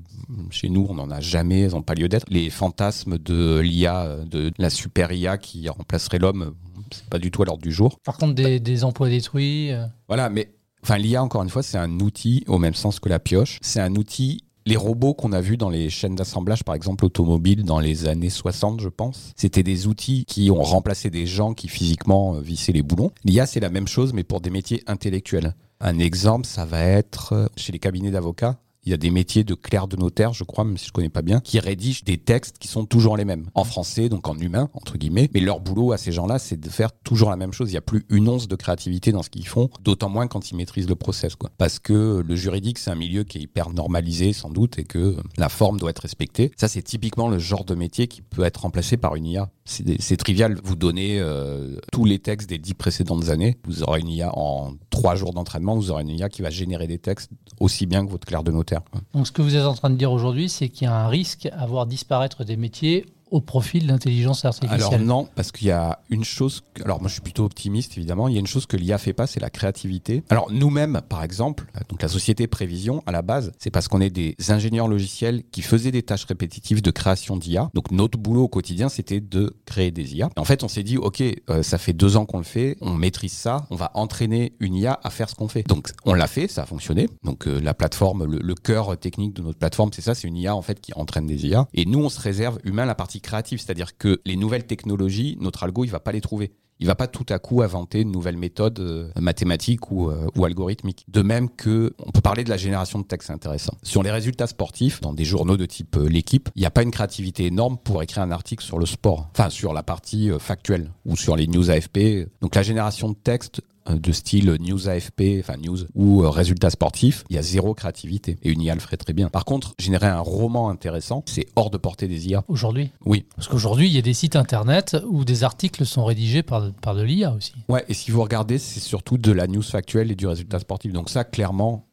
chez 0.49 0.69
nous, 0.69 0.85
on 0.89 0.95
n'en 0.95 1.09
a 1.11 1.19
jamais, 1.19 1.61
elles 1.61 1.71
n'ont 1.71 1.81
pas 1.81 1.95
lieu 1.95 2.07
d'être. 2.09 2.25
Les 2.29 2.49
fantasmes 2.49 3.17
de 3.17 3.59
l'IA, 3.59 4.01
euh, 4.05 4.25
de 4.25 4.51
la 4.57 4.69
super 4.69 5.11
IA 5.11 5.37
qui 5.37 5.67
remplacerait 5.69 6.19
l'homme, 6.19 6.53
c'est 6.91 7.05
pas 7.09 7.19
du 7.19 7.31
tout 7.31 7.41
à 7.41 7.45
l'ordre 7.45 7.63
du 7.63 7.71
jour. 7.71 7.97
Par 8.03 8.17
contre, 8.17 8.35
des, 8.35 8.59
des 8.59 8.83
emplois 8.83 9.09
détruits. 9.09 9.71
Voilà, 10.07 10.29
mais 10.29 10.51
enfin, 10.83 10.97
l'IA, 10.97 11.23
encore 11.23 11.43
une 11.43 11.49
fois, 11.49 11.63
c'est 11.63 11.77
un 11.77 11.99
outil 11.99 12.43
au 12.47 12.57
même 12.57 12.73
sens 12.73 12.99
que 12.99 13.07
la 13.09 13.19
pioche. 13.19 13.59
C'est 13.61 13.79
un 13.81 13.95
outil. 13.95 14.43
Les 14.67 14.75
robots 14.75 15.15
qu'on 15.15 15.31
a 15.31 15.41
vus 15.41 15.57
dans 15.57 15.69
les 15.69 15.89
chaînes 15.89 16.15
d'assemblage, 16.15 16.63
par 16.63 16.75
exemple 16.75 17.03
automobiles, 17.03 17.63
dans 17.63 17.79
les 17.79 18.07
années 18.07 18.29
60, 18.29 18.79
je 18.79 18.89
pense, 18.89 19.33
c'était 19.35 19.63
des 19.63 19.87
outils 19.87 20.23
qui 20.25 20.51
ont 20.51 20.61
remplacé 20.61 21.09
des 21.09 21.25
gens 21.25 21.55
qui 21.55 21.67
physiquement 21.67 22.35
euh, 22.35 22.41
vissaient 22.41 22.71
les 22.71 22.83
boulons. 22.83 23.11
L'IA, 23.23 23.47
c'est 23.47 23.59
la 23.59 23.69
même 23.69 23.87
chose, 23.87 24.13
mais 24.13 24.23
pour 24.23 24.39
des 24.39 24.51
métiers 24.51 24.83
intellectuels. 24.85 25.55
Un 25.79 25.97
exemple, 25.97 26.45
ça 26.45 26.65
va 26.65 26.83
être 26.83 27.33
euh, 27.33 27.47
chez 27.57 27.71
les 27.71 27.79
cabinets 27.79 28.11
d'avocats. 28.11 28.59
Il 28.83 28.89
y 28.89 28.93
a 28.93 28.97
des 28.97 29.11
métiers 29.11 29.43
de 29.43 29.53
clerc 29.53 29.87
de 29.87 29.95
notaire, 29.95 30.33
je 30.33 30.43
crois, 30.43 30.63
même 30.63 30.77
si 30.77 30.87
je 30.87 30.91
connais 30.91 31.09
pas 31.09 31.21
bien, 31.21 31.39
qui 31.39 31.59
rédigent 31.59 32.01
des 32.03 32.17
textes 32.17 32.57
qui 32.57 32.67
sont 32.67 32.85
toujours 32.85 33.15
les 33.15 33.25
mêmes. 33.25 33.45
En 33.53 33.63
français, 33.63 34.09
donc 34.09 34.27
en 34.27 34.35
humain, 34.37 34.69
entre 34.73 34.97
guillemets. 34.97 35.29
Mais 35.33 35.39
leur 35.39 35.59
boulot 35.59 35.91
à 35.91 35.97
ces 35.97 36.11
gens-là, 36.11 36.39
c'est 36.39 36.59
de 36.59 36.69
faire 36.69 36.91
toujours 36.91 37.29
la 37.29 37.35
même 37.35 37.53
chose. 37.53 37.69
Il 37.69 37.73
n'y 37.73 37.77
a 37.77 37.81
plus 37.81 38.05
une 38.09 38.27
once 38.27 38.47
de 38.47 38.55
créativité 38.55 39.11
dans 39.11 39.21
ce 39.21 39.29
qu'ils 39.29 39.47
font, 39.47 39.69
d'autant 39.81 40.09
moins 40.09 40.27
quand 40.27 40.49
ils 40.49 40.55
maîtrisent 40.55 40.89
le 40.89 40.95
process. 40.95 41.33
Parce 41.57 41.77
que 41.77 42.23
le 42.25 42.35
juridique, 42.35 42.79
c'est 42.79 42.89
un 42.89 42.95
milieu 42.95 43.23
qui 43.23 43.37
est 43.37 43.41
hyper 43.41 43.69
normalisé, 43.69 44.33
sans 44.33 44.49
doute, 44.49 44.79
et 44.79 44.83
que 44.83 45.15
la 45.37 45.49
forme 45.49 45.79
doit 45.79 45.91
être 45.91 45.99
respectée. 45.99 46.51
Ça, 46.57 46.67
c'est 46.67 46.81
typiquement 46.81 47.29
le 47.29 47.37
genre 47.37 47.65
de 47.65 47.75
métier 47.75 48.07
qui 48.07 48.23
peut 48.23 48.43
être 48.43 48.61
remplacé 48.61 48.97
par 48.97 49.15
une 49.15 49.27
IA. 49.27 49.51
C'est 49.65 50.17
trivial. 50.17 50.59
Vous 50.63 50.75
donnez 50.75 51.19
euh, 51.19 51.77
tous 51.91 52.03
les 52.03 52.19
textes 52.19 52.49
des 52.49 52.57
dix 52.57 52.73
précédentes 52.73 53.29
années. 53.29 53.57
Vous 53.65 53.83
aurez 53.83 53.99
une 53.99 54.09
IA 54.09 54.37
en 54.37 54.73
trois 54.89 55.15
jours 55.15 55.33
d'entraînement. 55.33 55.75
Vous 55.75 55.91
aurez 55.91 56.01
une 56.01 56.09
IA 56.09 56.29
qui 56.29 56.41
va 56.41 56.49
générer 56.49 56.87
des 56.87 56.97
textes 56.97 57.29
aussi 57.59 57.85
bien 57.85 58.05
que 58.05 58.11
votre 58.11 58.25
clerc 58.25 58.43
de 58.43 58.51
notaire. 58.51 58.70
Donc, 59.13 59.27
ce 59.27 59.31
que 59.31 59.41
vous 59.41 59.55
êtes 59.55 59.65
en 59.65 59.73
train 59.73 59.89
de 59.89 59.95
dire 59.95 60.11
aujourd'hui, 60.11 60.49
c'est 60.49 60.69
qu'il 60.69 60.85
y 60.85 60.87
a 60.87 60.95
un 60.95 61.07
risque 61.07 61.49
à 61.51 61.65
voir 61.65 61.85
disparaître 61.85 62.43
des 62.43 62.57
métiers 62.57 63.05
au 63.31 63.41
profit 63.41 63.79
de 63.79 63.87
l'intelligence 63.87 64.45
artificielle. 64.45 64.81
Alors 64.81 64.99
non, 64.99 65.27
parce 65.35 65.51
qu'il 65.51 65.67
y 65.67 65.71
a 65.71 65.99
une 66.09 66.23
chose. 66.23 66.61
que- 66.73 66.83
alors 66.83 66.99
moi, 67.01 67.07
je 67.07 67.13
suis 67.13 67.21
plutôt 67.21 67.45
optimiste, 67.45 67.97
évidemment. 67.97 68.27
Il 68.27 68.33
y 68.33 68.37
a 68.37 68.39
une 68.39 68.47
chose 68.47 68.65
que 68.65 68.77
l'IA 68.77 68.97
fait 68.97 69.13
pas, 69.13 69.25
c'est 69.27 69.39
la 69.39 69.49
créativité. 69.49 70.23
Alors 70.29 70.51
nous-mêmes, 70.51 71.01
par 71.07 71.23
exemple, 71.23 71.65
donc 71.89 72.01
la 72.01 72.07
société 72.07 72.45
Prévision, 72.47 73.01
à 73.05 73.11
la 73.11 73.21
base, 73.21 73.51
c'est 73.57 73.69
parce 73.71 73.87
qu'on 73.87 74.01
est 74.01 74.09
des 74.09 74.35
ingénieurs 74.49 74.87
logiciels 74.89 75.43
qui 75.51 75.61
faisaient 75.61 75.91
des 75.91 76.03
tâches 76.03 76.25
répétitives 76.25 76.81
de 76.81 76.91
création 76.91 77.37
d'IA. 77.37 77.69
Donc 77.73 77.91
notre 77.91 78.17
boulot 78.19 78.43
au 78.43 78.47
quotidien, 78.49 78.89
c'était 78.89 79.21
de 79.21 79.55
créer 79.65 79.91
des 79.91 80.15
IA. 80.15 80.29
Et 80.35 80.39
en 80.39 80.43
fait, 80.45 80.63
on 80.63 80.67
s'est 80.67 80.83
dit, 80.83 80.97
ok, 80.97 81.23
euh, 81.49 81.63
ça 81.63 81.77
fait 81.77 81.93
deux 81.93 82.17
ans 82.17 82.25
qu'on 82.25 82.37
le 82.39 82.43
fait, 82.43 82.75
on 82.81 82.93
maîtrise 82.93 83.31
ça, 83.31 83.65
on 83.69 83.75
va 83.75 83.91
entraîner 83.93 84.53
une 84.59 84.75
IA 84.75 84.99
à 85.03 85.09
faire 85.09 85.29
ce 85.29 85.35
qu'on 85.35 85.47
fait. 85.47 85.63
Donc 85.67 85.89
on 86.05 86.13
l'a 86.13 86.27
fait, 86.27 86.47
ça 86.49 86.63
a 86.63 86.65
fonctionné. 86.65 87.07
Donc 87.23 87.47
euh, 87.47 87.59
la 87.61 87.73
plateforme, 87.73 88.25
le, 88.25 88.39
le 88.39 88.55
cœur 88.55 88.97
technique 88.99 89.33
de 89.33 89.41
notre 89.41 89.57
plateforme, 89.59 89.91
c'est 89.93 90.01
ça, 90.01 90.15
c'est 90.15 90.27
une 90.27 90.35
IA 90.37 90.55
en 90.55 90.61
fait 90.61 90.81
qui 90.81 90.91
entraîne 90.93 91.27
des 91.27 91.45
IA. 91.45 91.67
Et 91.73 91.85
nous, 91.85 91.99
on 92.03 92.09
se 92.09 92.19
réserve 92.19 92.59
humain 92.65 92.85
la 92.85 92.95
partie 92.95 93.20
créative, 93.21 93.59
c'est-à-dire 93.59 93.97
que 93.97 94.19
les 94.25 94.35
nouvelles 94.35 94.65
technologies, 94.65 95.37
notre 95.39 95.63
algo, 95.63 95.85
il 95.85 95.91
va 95.91 95.99
pas 95.99 96.11
les 96.11 96.21
trouver. 96.21 96.51
Il 96.81 96.87
va 96.87 96.95
pas 96.95 97.07
tout 97.07 97.27
à 97.29 97.37
coup 97.37 97.61
inventer 97.61 98.01
une 98.01 98.11
nouvelle 98.11 98.37
méthode 98.37 98.79
euh, 98.79 99.11
mathématique 99.19 99.91
ou, 99.91 100.09
euh, 100.09 100.27
ou 100.35 100.45
algorithmique. 100.45 101.05
De 101.07 101.21
même 101.21 101.47
que 101.47 101.93
on 101.99 102.09
peut 102.09 102.21
parler 102.21 102.43
de 102.43 102.49
la 102.49 102.57
génération 102.57 102.97
de 102.97 103.03
texte, 103.03 103.27
c'est 103.27 103.33
intéressant. 103.33 103.73
Sur 103.83 104.01
les 104.01 104.09
résultats 104.09 104.47
sportifs, 104.47 104.99
dans 104.99 105.13
des 105.13 105.23
journaux 105.23 105.57
de 105.57 105.67
type 105.67 105.95
euh, 105.97 106.09
l'équipe, 106.09 106.49
il 106.55 106.61
n'y 106.61 106.65
a 106.65 106.71
pas 106.71 106.81
une 106.81 106.89
créativité 106.89 107.45
énorme 107.45 107.77
pour 107.77 108.01
écrire 108.01 108.23
un 108.23 108.31
article 108.31 108.63
sur 108.63 108.79
le 108.79 108.87
sport, 108.87 109.29
enfin 109.31 109.51
sur 109.51 109.73
la 109.73 109.83
partie 109.83 110.31
euh, 110.31 110.39
factuelle 110.39 110.89
ou 111.05 111.15
sur 111.15 111.35
les 111.35 111.45
news 111.45 111.69
AFP. 111.69 112.27
Donc 112.41 112.55
la 112.55 112.63
génération 112.63 113.09
de 113.09 113.15
texte 113.15 113.59
euh, 113.59 113.70
de 113.89 114.11
style 114.11 114.57
news 114.59 114.87
AFP, 114.87 115.39
enfin 115.39 115.57
news 115.57 115.79
ou 115.95 116.23
euh, 116.23 116.29
résultats 116.29 116.69
sportifs, 116.69 117.23
il 117.29 117.35
y 117.35 117.39
a 117.39 117.41
zéro 117.41 117.73
créativité 117.73 118.37
et 118.43 118.51
une 118.51 118.61
IA 118.61 118.75
le 118.75 118.79
ferait 118.79 118.97
très 118.97 119.13
bien. 119.13 119.29
Par 119.29 119.45
contre, 119.45 119.73
générer 119.79 120.07
un 120.07 120.19
roman 120.19 120.69
intéressant, 120.69 121.23
c'est 121.25 121.47
hors 121.55 121.69
de 121.69 121.77
portée 121.77 122.07
des 122.07 122.27
IA. 122.27 122.43
Aujourd'hui? 122.47 122.91
Oui. 123.05 123.25
Parce 123.35 123.47
qu'aujourd'hui, 123.47 123.87
il 123.87 123.93
y 123.93 123.97
a 123.97 124.01
des 124.01 124.13
sites 124.13 124.35
internet 124.35 124.97
où 125.07 125.25
des 125.25 125.43
articles 125.43 125.85
sont 125.85 126.05
rédigés 126.05 126.43
par, 126.43 126.71
par 126.81 126.95
de 126.95 127.01
l'IA 127.01 127.33
aussi. 127.33 127.53
Ouais, 127.69 127.83
et 127.89 127.93
si 127.93 128.11
vous 128.11 128.21
regardez, 128.21 128.57
c'est 128.57 128.79
surtout 128.79 129.17
de 129.17 129.31
la 129.31 129.47
news 129.47 129.61
factuelle 129.61 130.11
et 130.11 130.15
du 130.15 130.27
résultat 130.27 130.59
sportif. 130.59 130.93
Donc 130.93 131.09
ça, 131.09 131.23
clairement, 131.23 131.87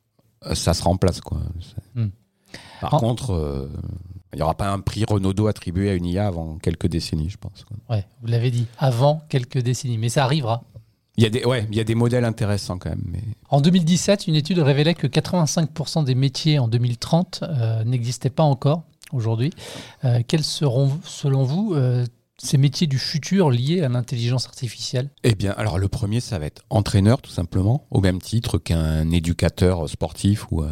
euh, 0.46 0.54
ça 0.54 0.74
se 0.74 0.82
remplace. 0.82 1.20
Quoi. 1.20 1.38
Hmm. 1.94 2.08
Par 2.80 2.90
contre, 2.92 3.32
euh, 3.32 3.68
il 4.32 4.36
n'y 4.36 4.42
aura 4.42 4.54
pas 4.54 4.70
un 4.70 4.80
prix 4.80 5.04
Renaudot 5.04 5.46
attribué 5.46 5.90
à 5.90 5.94
une 5.94 6.04
IA 6.04 6.26
avant 6.26 6.58
quelques 6.58 6.86
décennies, 6.86 7.30
je 7.30 7.38
pense. 7.38 7.64
Ouais, 7.88 8.06
vous 8.20 8.28
l'avez 8.28 8.50
dit, 8.50 8.66
avant 8.78 9.22
quelques 9.28 9.58
décennies. 9.58 9.98
Mais 9.98 10.10
ça 10.10 10.24
arrivera. 10.24 10.62
Il 11.18 11.24
y, 11.24 11.26
a 11.26 11.30
des, 11.30 11.44
ouais, 11.44 11.66
il 11.70 11.76
y 11.76 11.80
a 11.80 11.84
des 11.84 11.96
modèles 11.96 12.24
intéressants 12.24 12.78
quand 12.78 12.90
même. 12.90 13.02
Mais... 13.04 13.22
En 13.50 13.60
2017, 13.60 14.28
une 14.28 14.36
étude 14.36 14.60
révélait 14.60 14.94
que 14.94 15.08
85% 15.08 16.04
des 16.04 16.14
métiers 16.14 16.60
en 16.60 16.68
2030 16.68 17.40
euh, 17.42 17.82
n'existaient 17.84 18.30
pas 18.30 18.44
encore 18.44 18.84
aujourd'hui. 19.12 19.50
Euh, 20.04 20.20
quels 20.26 20.44
seront, 20.44 20.92
selon 21.02 21.42
vous, 21.42 21.74
euh, 21.74 22.06
ces 22.38 22.56
métiers 22.56 22.86
du 22.86 22.98
futur 22.98 23.50
liés 23.50 23.82
à 23.82 23.88
l'intelligence 23.88 24.46
artificielle? 24.46 25.10
Eh 25.24 25.34
bien, 25.34 25.52
alors 25.56 25.78
le 25.78 25.88
premier, 25.88 26.20
ça 26.20 26.38
va 26.38 26.46
être 26.46 26.62
entraîneur, 26.70 27.20
tout 27.20 27.30
simplement, 27.30 27.84
au 27.90 28.00
même 28.00 28.20
titre 28.20 28.58
qu'un 28.58 29.10
éducateur 29.10 29.88
sportif 29.88 30.46
ou, 30.52 30.62
euh, 30.62 30.68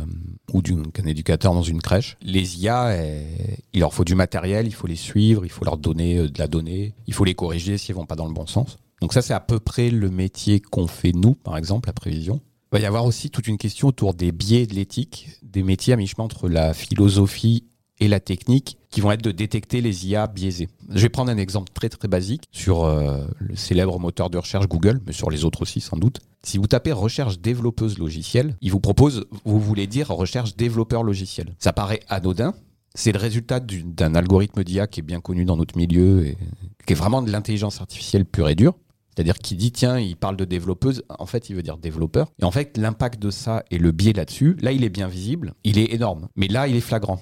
qu'un 0.94 1.06
éducateur 1.06 1.54
dans 1.54 1.62
une 1.62 1.82
crèche. 1.82 2.16
Les 2.22 2.62
IA, 2.62 2.96
eh, 2.96 3.58
il 3.72 3.80
leur 3.80 3.92
faut 3.92 4.04
du 4.04 4.14
matériel, 4.14 4.66
il 4.66 4.74
faut 4.74 4.86
les 4.86 4.96
suivre, 4.96 5.44
il 5.44 5.50
faut 5.50 5.64
leur 5.64 5.76
donner 5.76 6.18
euh, 6.18 6.28
de 6.28 6.38
la 6.38 6.46
donnée, 6.46 6.94
il 7.06 7.14
faut 7.14 7.24
les 7.24 7.34
corriger 7.34 7.78
s'ils 7.78 7.94
vont 7.94 8.06
pas 8.06 8.16
dans 8.16 8.26
le 8.26 8.32
bon 8.32 8.46
sens. 8.46 8.78
Donc 9.00 9.12
ça, 9.12 9.22
c'est 9.22 9.34
à 9.34 9.40
peu 9.40 9.60
près 9.60 9.90
le 9.90 10.10
métier 10.10 10.60
qu'on 10.60 10.86
fait 10.86 11.12
nous, 11.12 11.34
par 11.34 11.56
exemple, 11.56 11.88
la 11.88 11.92
prévision. 11.92 12.40
Il 12.72 12.78
va 12.78 12.80
y 12.80 12.86
avoir 12.86 13.04
aussi 13.04 13.30
toute 13.30 13.46
une 13.46 13.58
question 13.58 13.88
autour 13.88 14.14
des 14.14 14.32
biais 14.32 14.66
de 14.66 14.74
l'éthique, 14.74 15.28
des 15.42 15.62
métiers 15.62 15.92
à 15.92 15.96
mi-chemin 15.96 16.24
entre 16.24 16.48
la 16.48 16.74
philosophie 16.74 17.64
et 18.00 18.08
la 18.08 18.20
technique 18.20 18.76
qui 18.90 19.00
vont 19.00 19.12
être 19.12 19.22
de 19.22 19.30
détecter 19.30 19.80
les 19.80 20.06
IA 20.06 20.26
biaisés. 20.26 20.68
Je 20.90 21.00
vais 21.00 21.08
prendre 21.08 21.30
un 21.30 21.36
exemple 21.38 21.70
très 21.72 21.88
très 21.88 22.08
basique 22.08 22.42
sur 22.50 22.84
euh, 22.84 23.24
le 23.38 23.54
célèbre 23.56 23.98
moteur 23.98 24.28
de 24.30 24.36
recherche 24.38 24.66
Google, 24.68 25.00
mais 25.06 25.12
sur 25.12 25.30
les 25.30 25.44
autres 25.44 25.62
aussi 25.62 25.80
sans 25.80 25.96
doute. 25.96 26.20
Si 26.42 26.58
vous 26.58 26.66
tapez 26.66 26.92
recherche 26.92 27.38
développeuse 27.38 27.98
logicielle, 27.98 28.56
il 28.60 28.70
vous 28.70 28.80
propose, 28.80 29.24
vous 29.44 29.60
voulez 29.60 29.86
dire 29.86 30.08
recherche 30.08 30.56
développeur 30.56 31.02
logiciel. 31.02 31.54
Ça 31.58 31.72
paraît 31.72 32.00
anodin. 32.08 32.52
C'est 32.94 33.12
le 33.12 33.18
résultat 33.18 33.60
du- 33.60 33.82
d'un 33.84 34.14
algorithme 34.14 34.62
d'IA 34.64 34.86
qui 34.86 35.00
est 35.00 35.02
bien 35.02 35.20
connu 35.20 35.44
dans 35.44 35.56
notre 35.56 35.76
milieu 35.76 36.26
et 36.26 36.36
qui 36.86 36.92
est 36.92 36.96
vraiment 36.96 37.22
de 37.22 37.30
l'intelligence 37.30 37.80
artificielle 37.80 38.24
pure 38.26 38.48
et 38.48 38.54
dure. 38.54 38.74
C'est-à-dire 39.16 39.38
qu'il 39.38 39.56
dit, 39.56 39.73
tiens, 39.73 39.99
il 39.99 40.16
parle 40.16 40.37
de 40.37 40.44
développeuse, 40.44 41.02
en 41.08 41.25
fait, 41.25 41.49
il 41.49 41.56
veut 41.56 41.62
dire 41.62 41.78
développeur. 41.78 42.30
Et 42.38 42.44
en 42.44 42.50
fait, 42.50 42.76
l'impact 42.76 43.20
de 43.20 43.30
ça 43.30 43.64
et 43.70 43.78
le 43.78 43.90
biais 43.90 44.12
là-dessus, 44.12 44.56
là, 44.61 44.73
il 44.73 44.85
est 44.85 44.90
bien 44.90 45.08
visible, 45.08 45.54
il 45.64 45.78
est 45.78 45.94
énorme. 45.94 46.28
Mais 46.37 46.49
là, 46.49 46.68
il 46.68 46.76
est 46.76 46.80
flagrant. 46.80 47.18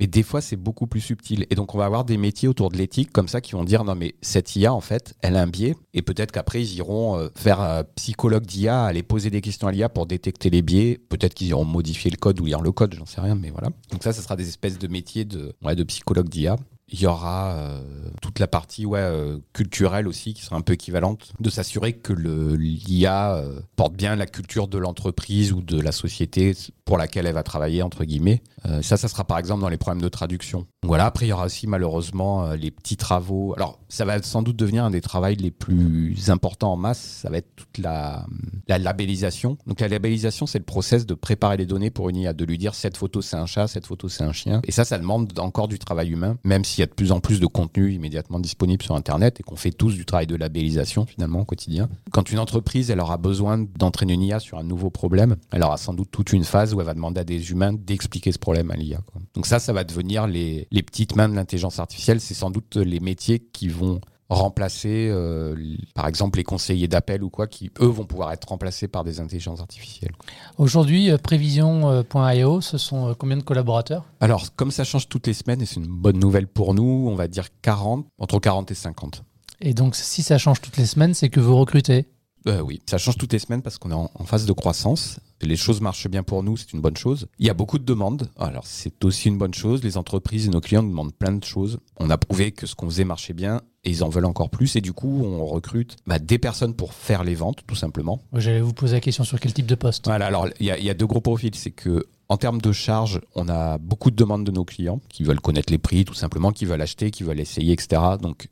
Mais 0.00 0.06
des 0.06 0.22
fois, 0.22 0.40
c'est 0.40 0.56
beaucoup 0.56 0.86
plus 0.86 1.00
subtil. 1.00 1.46
Et 1.50 1.54
donc, 1.54 1.74
on 1.74 1.78
va 1.78 1.84
avoir 1.84 2.04
des 2.04 2.16
métiers 2.16 2.48
autour 2.48 2.70
de 2.70 2.76
l'éthique 2.76 3.12
comme 3.12 3.28
ça 3.28 3.40
qui 3.40 3.52
vont 3.52 3.62
dire 3.62 3.84
non, 3.84 3.94
mais 3.94 4.14
cette 4.22 4.56
IA, 4.56 4.72
en 4.72 4.80
fait, 4.80 5.14
elle 5.20 5.36
a 5.36 5.42
un 5.42 5.46
biais. 5.46 5.76
Et 5.92 6.02
peut-être 6.02 6.32
qu'après, 6.32 6.62
ils 6.62 6.74
iront 6.76 7.16
euh, 7.16 7.28
faire 7.36 7.60
un 7.60 7.84
psychologue 7.84 8.44
d'IA, 8.44 8.84
aller 8.84 9.02
poser 9.02 9.30
des 9.30 9.40
questions 9.40 9.68
à 9.68 9.72
l'IA 9.72 9.88
pour 9.88 10.06
détecter 10.06 10.50
les 10.50 10.62
biais. 10.62 10.98
Peut-être 11.08 11.34
qu'ils 11.34 11.48
iront 11.48 11.64
modifier 11.64 12.10
le 12.10 12.16
code 12.16 12.40
ou 12.40 12.46
lire 12.46 12.60
le 12.60 12.72
code, 12.72 12.94
j'en 12.94 13.06
sais 13.06 13.20
rien, 13.20 13.34
mais 13.36 13.50
voilà. 13.50 13.68
Donc, 13.92 14.02
ça, 14.02 14.12
ce 14.12 14.22
sera 14.22 14.34
des 14.34 14.48
espèces 14.48 14.78
de 14.78 14.88
métiers 14.88 15.24
de 15.24 15.54
psychologue 15.84 16.28
d'IA. 16.28 16.56
Il 16.88 17.00
y 17.00 17.06
aura 17.06 17.52
euh, 17.52 17.80
tout 18.20 18.34
toute 18.34 18.40
la 18.40 18.48
partie 18.48 18.84
ouais, 18.84 18.98
euh, 18.98 19.38
culturelle 19.52 20.08
aussi, 20.08 20.34
qui 20.34 20.42
sera 20.42 20.56
un 20.56 20.60
peu 20.60 20.72
équivalente, 20.72 21.32
de 21.38 21.50
s'assurer 21.50 21.92
que 21.92 22.12
l'IA 22.12 23.36
euh, 23.36 23.60
porte 23.76 23.94
bien 23.94 24.16
la 24.16 24.26
culture 24.26 24.66
de 24.66 24.76
l'entreprise 24.76 25.52
ou 25.52 25.62
de 25.62 25.80
la 25.80 25.92
société 25.92 26.52
pour 26.84 26.98
laquelle 26.98 27.26
elle 27.26 27.34
va 27.34 27.44
travailler, 27.44 27.80
entre 27.82 28.02
guillemets. 28.02 28.42
Euh, 28.66 28.82
ça, 28.82 28.96
ça 28.96 29.06
sera 29.06 29.22
par 29.22 29.38
exemple 29.38 29.60
dans 29.60 29.68
les 29.68 29.76
problèmes 29.76 30.02
de 30.02 30.08
traduction. 30.08 30.66
Voilà, 30.82 31.06
après, 31.06 31.26
il 31.26 31.28
y 31.28 31.32
aura 31.32 31.46
aussi 31.46 31.68
malheureusement 31.68 32.50
les 32.54 32.72
petits 32.72 32.96
travaux. 32.96 33.54
Alors, 33.56 33.78
ça 33.88 34.04
va 34.04 34.20
sans 34.20 34.42
doute 34.42 34.56
devenir 34.56 34.84
un 34.84 34.90
des 34.90 35.00
travaux 35.00 35.28
les 35.38 35.50
plus 35.52 36.28
importants 36.28 36.72
en 36.72 36.76
masse. 36.76 37.20
Ça 37.22 37.30
va 37.30 37.36
être 37.38 37.54
toute 37.54 37.78
la, 37.78 38.26
la 38.66 38.78
labellisation. 38.78 39.58
Donc, 39.66 39.80
la 39.80 39.88
labellisation, 39.88 40.46
c'est 40.46 40.58
le 40.58 40.64
process 40.64 41.06
de 41.06 41.14
préparer 41.14 41.56
les 41.56 41.66
données 41.66 41.90
pour 41.90 42.08
une 42.08 42.16
IA, 42.16 42.32
de 42.32 42.44
lui 42.44 42.58
dire 42.58 42.74
cette 42.74 42.96
photo 42.96 43.22
c'est 43.22 43.36
un 43.36 43.46
chat, 43.46 43.68
cette 43.68 43.86
photo 43.86 44.08
c'est 44.08 44.24
un 44.24 44.32
chien. 44.32 44.60
Et 44.64 44.72
ça, 44.72 44.84
ça 44.84 44.98
demande 44.98 45.38
encore 45.38 45.68
du 45.68 45.78
travail 45.78 46.10
humain, 46.10 46.36
même 46.42 46.64
s'il 46.74 46.82
y 46.82 46.84
a 46.84 46.86
de 46.86 46.92
plus 46.92 47.12
en 47.12 47.20
plus 47.20 47.38
de 47.38 47.46
contenu 47.46 47.92
immédiatement 47.92 48.40
disponible 48.40 48.82
sur 48.82 48.96
Internet 48.96 49.38
et 49.38 49.42
qu'on 49.44 49.54
fait 49.54 49.70
tous 49.70 49.94
du 49.94 50.04
travail 50.04 50.26
de 50.26 50.34
labellisation 50.34 51.06
finalement 51.06 51.40
au 51.40 51.44
quotidien. 51.44 51.88
Quand 52.10 52.32
une 52.32 52.40
entreprise, 52.40 52.90
elle 52.90 53.00
aura 53.00 53.16
besoin 53.16 53.58
d'entraîner 53.78 54.14
une 54.14 54.22
IA 54.22 54.40
sur 54.40 54.58
un 54.58 54.64
nouveau 54.64 54.90
problème, 54.90 55.36
elle 55.52 55.62
aura 55.62 55.76
sans 55.76 55.94
doute 55.94 56.08
toute 56.10 56.32
une 56.32 56.44
phase 56.44 56.74
où 56.74 56.80
elle 56.80 56.86
va 56.86 56.94
demander 56.94 57.20
à 57.20 57.24
des 57.24 57.52
humains 57.52 57.72
d'expliquer 57.72 58.32
ce 58.32 58.38
problème 58.38 58.72
à 58.72 58.76
l'IA. 58.76 59.00
Donc 59.34 59.46
ça, 59.46 59.60
ça 59.60 59.72
va 59.72 59.84
devenir 59.84 60.26
les, 60.26 60.66
les 60.72 60.82
petites 60.82 61.14
mains 61.14 61.28
de 61.28 61.34
l'intelligence 61.34 61.78
artificielle. 61.78 62.20
C'est 62.20 62.34
sans 62.34 62.50
doute 62.50 62.76
les 62.76 62.98
métiers 62.98 63.38
qui 63.38 63.68
vont 63.68 64.00
remplacer, 64.28 65.08
euh, 65.10 65.54
par 65.94 66.06
exemple, 66.06 66.38
les 66.38 66.44
conseillers 66.44 66.88
d'appel 66.88 67.22
ou 67.22 67.30
quoi, 67.30 67.46
qui, 67.46 67.70
eux, 67.80 67.86
vont 67.86 68.04
pouvoir 68.04 68.32
être 68.32 68.48
remplacés 68.48 68.88
par 68.88 69.04
des 69.04 69.20
intelligences 69.20 69.60
artificielles. 69.60 70.12
Aujourd'hui, 70.58 71.10
euh, 71.10 71.18
prévision.io, 71.18 72.60
ce 72.60 72.78
sont 72.78 73.08
euh, 73.08 73.14
combien 73.14 73.36
de 73.36 73.42
collaborateurs? 73.42 74.04
Alors, 74.20 74.54
comme 74.56 74.70
ça 74.70 74.84
change 74.84 75.08
toutes 75.08 75.26
les 75.26 75.34
semaines, 75.34 75.60
et 75.60 75.66
c'est 75.66 75.76
une 75.76 75.86
bonne 75.86 76.18
nouvelle 76.18 76.46
pour 76.46 76.74
nous, 76.74 77.06
on 77.08 77.14
va 77.14 77.28
dire 77.28 77.48
40, 77.62 78.06
entre 78.18 78.38
40 78.38 78.70
et 78.70 78.74
50. 78.74 79.22
Et 79.60 79.74
donc, 79.74 79.94
si 79.94 80.22
ça 80.22 80.38
change 80.38 80.60
toutes 80.60 80.76
les 80.76 80.86
semaines, 80.86 81.14
c'est 81.14 81.28
que 81.28 81.40
vous 81.40 81.56
recrutez? 81.56 82.06
Oui, 82.46 82.82
ça 82.84 82.98
change 82.98 83.16
toutes 83.16 83.32
les 83.32 83.38
semaines 83.38 83.62
parce 83.62 83.78
qu'on 83.78 83.90
est 83.90 83.94
en, 83.94 84.10
en, 84.14 84.24
phase 84.24 84.44
de 84.44 84.52
croissance. 84.52 85.18
Les 85.44 85.56
choses 85.56 85.80
marchent 85.80 86.08
bien 86.08 86.22
pour 86.22 86.42
nous, 86.42 86.56
c'est 86.56 86.72
une 86.72 86.80
bonne 86.80 86.96
chose. 86.96 87.26
Il 87.38 87.46
y 87.46 87.50
a 87.50 87.54
beaucoup 87.54 87.78
de 87.78 87.84
demandes, 87.84 88.28
alors 88.38 88.66
c'est 88.66 89.04
aussi 89.04 89.28
une 89.28 89.38
bonne 89.38 89.54
chose. 89.54 89.82
Les 89.84 89.96
entreprises 89.96 90.46
et 90.46 90.50
nos 90.50 90.60
clients 90.60 90.82
nous 90.82 90.90
demandent 90.90 91.14
plein 91.14 91.32
de 91.32 91.44
choses. 91.44 91.78
On 91.98 92.10
a 92.10 92.18
prouvé 92.18 92.52
que 92.52 92.66
ce 92.66 92.74
qu'on 92.74 92.86
faisait 92.86 93.04
marchait 93.04 93.32
bien 93.32 93.60
et 93.84 93.90
ils 93.90 94.02
en 94.02 94.08
veulent 94.08 94.24
encore 94.24 94.50
plus. 94.50 94.76
Et 94.76 94.80
du 94.80 94.92
coup, 94.92 95.22
on 95.24 95.44
recrute 95.46 95.96
bah, 96.06 96.18
des 96.18 96.38
personnes 96.38 96.74
pour 96.74 96.94
faire 96.94 97.24
les 97.24 97.34
ventes, 97.34 97.60
tout 97.66 97.74
simplement. 97.74 98.22
J'allais 98.32 98.60
vous 98.60 98.72
poser 98.72 98.94
la 98.94 99.00
question 99.00 99.24
sur 99.24 99.38
quel 99.38 99.52
type 99.52 99.66
de 99.66 99.74
poste. 99.74 100.06
Voilà, 100.06 100.26
alors 100.26 100.48
il 100.58 100.66
y, 100.66 100.84
y, 100.84 100.90
a 100.90 100.94
deux 100.94 101.06
gros 101.06 101.20
profils. 101.20 101.54
C'est 101.54 101.70
que 101.70 102.06
en 102.28 102.36
termes 102.36 102.60
de 102.60 102.72
charges, 102.72 103.20
on 103.34 103.48
a 103.48 103.78
beaucoup 103.78 104.10
de 104.10 104.16
demandes 104.16 104.44
de 104.44 104.50
nos 104.50 104.64
clients 104.64 105.00
qui 105.08 105.24
veulent 105.24 105.40
connaître 105.40 105.70
les 105.70 105.78
prix, 105.78 106.04
tout 106.04 106.14
simplement, 106.14 106.52
qui 106.52 106.64
veulent 106.64 106.80
acheter, 106.80 107.10
qui 107.10 107.22
veulent 107.22 107.40
essayer, 107.40 107.72
etc. 107.72 108.00
Donc, 108.20 108.48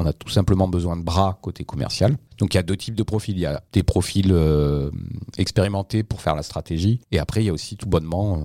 on 0.00 0.06
a 0.06 0.14
tout 0.14 0.30
simplement 0.30 0.66
besoin 0.66 0.96
de 0.96 1.02
bras 1.02 1.38
côté 1.42 1.64
commercial. 1.64 2.16
Donc 2.38 2.54
il 2.54 2.56
y 2.56 2.60
a 2.60 2.62
deux 2.62 2.76
types 2.76 2.94
de 2.94 3.02
profils. 3.02 3.36
Il 3.36 3.40
y 3.40 3.46
a 3.46 3.62
des 3.72 3.82
profils 3.82 4.32
euh, 4.32 4.90
expérimentés 5.36 6.02
pour 6.02 6.22
faire 6.22 6.34
la 6.34 6.42
stratégie. 6.42 7.00
Et 7.12 7.18
après, 7.18 7.42
il 7.42 7.46
y 7.46 7.50
a 7.50 7.52
aussi 7.52 7.76
tout 7.76 7.86
bonnement 7.86 8.38
euh, 8.38 8.40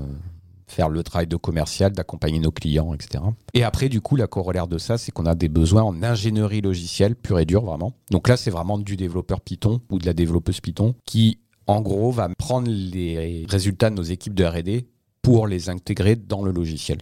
faire 0.67 0.89
le 0.89 1.01
travail 1.01 1.27
de 1.27 1.37
commercial, 1.37 1.93
d'accompagner 1.93 2.39
nos 2.39 2.51
clients, 2.51 2.93
etc. 2.93 3.23
Et 3.53 3.63
après, 3.63 3.87
du 3.87 4.01
coup, 4.01 4.17
la 4.17 4.27
corollaire 4.27 4.67
de 4.67 4.77
ça, 4.77 4.97
c'est 4.97 5.13
qu'on 5.13 5.25
a 5.25 5.33
des 5.33 5.47
besoins 5.47 5.83
en 5.83 6.03
ingénierie 6.03 6.59
logicielle 6.59 7.15
pure 7.15 7.39
et 7.39 7.45
dure, 7.45 7.63
vraiment. 7.63 7.93
Donc 8.11 8.27
là, 8.27 8.35
c'est 8.35 8.51
vraiment 8.51 8.77
du 8.77 8.97
développeur 8.97 9.39
Python 9.39 9.79
ou 9.89 9.97
de 9.97 10.05
la 10.05 10.13
développeuse 10.13 10.59
Python 10.59 10.93
qui, 11.05 11.39
en 11.67 11.79
gros, 11.79 12.11
va 12.11 12.27
prendre 12.37 12.69
les 12.69 13.45
résultats 13.47 13.89
de 13.89 13.95
nos 13.95 14.03
équipes 14.03 14.33
de 14.33 14.43
RD 14.43 14.85
pour 15.21 15.47
les 15.47 15.69
intégrer 15.69 16.17
dans 16.17 16.43
le 16.43 16.51
logiciel. 16.51 16.97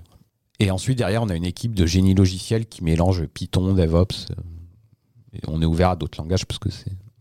Et 0.59 0.71
ensuite, 0.71 0.97
derrière, 0.97 1.23
on 1.23 1.29
a 1.29 1.35
une 1.35 1.45
équipe 1.45 1.75
de 1.75 1.85
génie 1.85 2.13
logiciel 2.13 2.65
qui 2.65 2.83
mélange 2.83 3.25
Python, 3.25 3.73
DevOps. 3.73 4.31
Et 5.33 5.39
on 5.47 5.61
est 5.61 5.65
ouvert 5.65 5.89
à 5.89 5.95
d'autres 5.95 6.19
langages 6.19 6.45
parce 6.45 6.59
que 6.59 6.69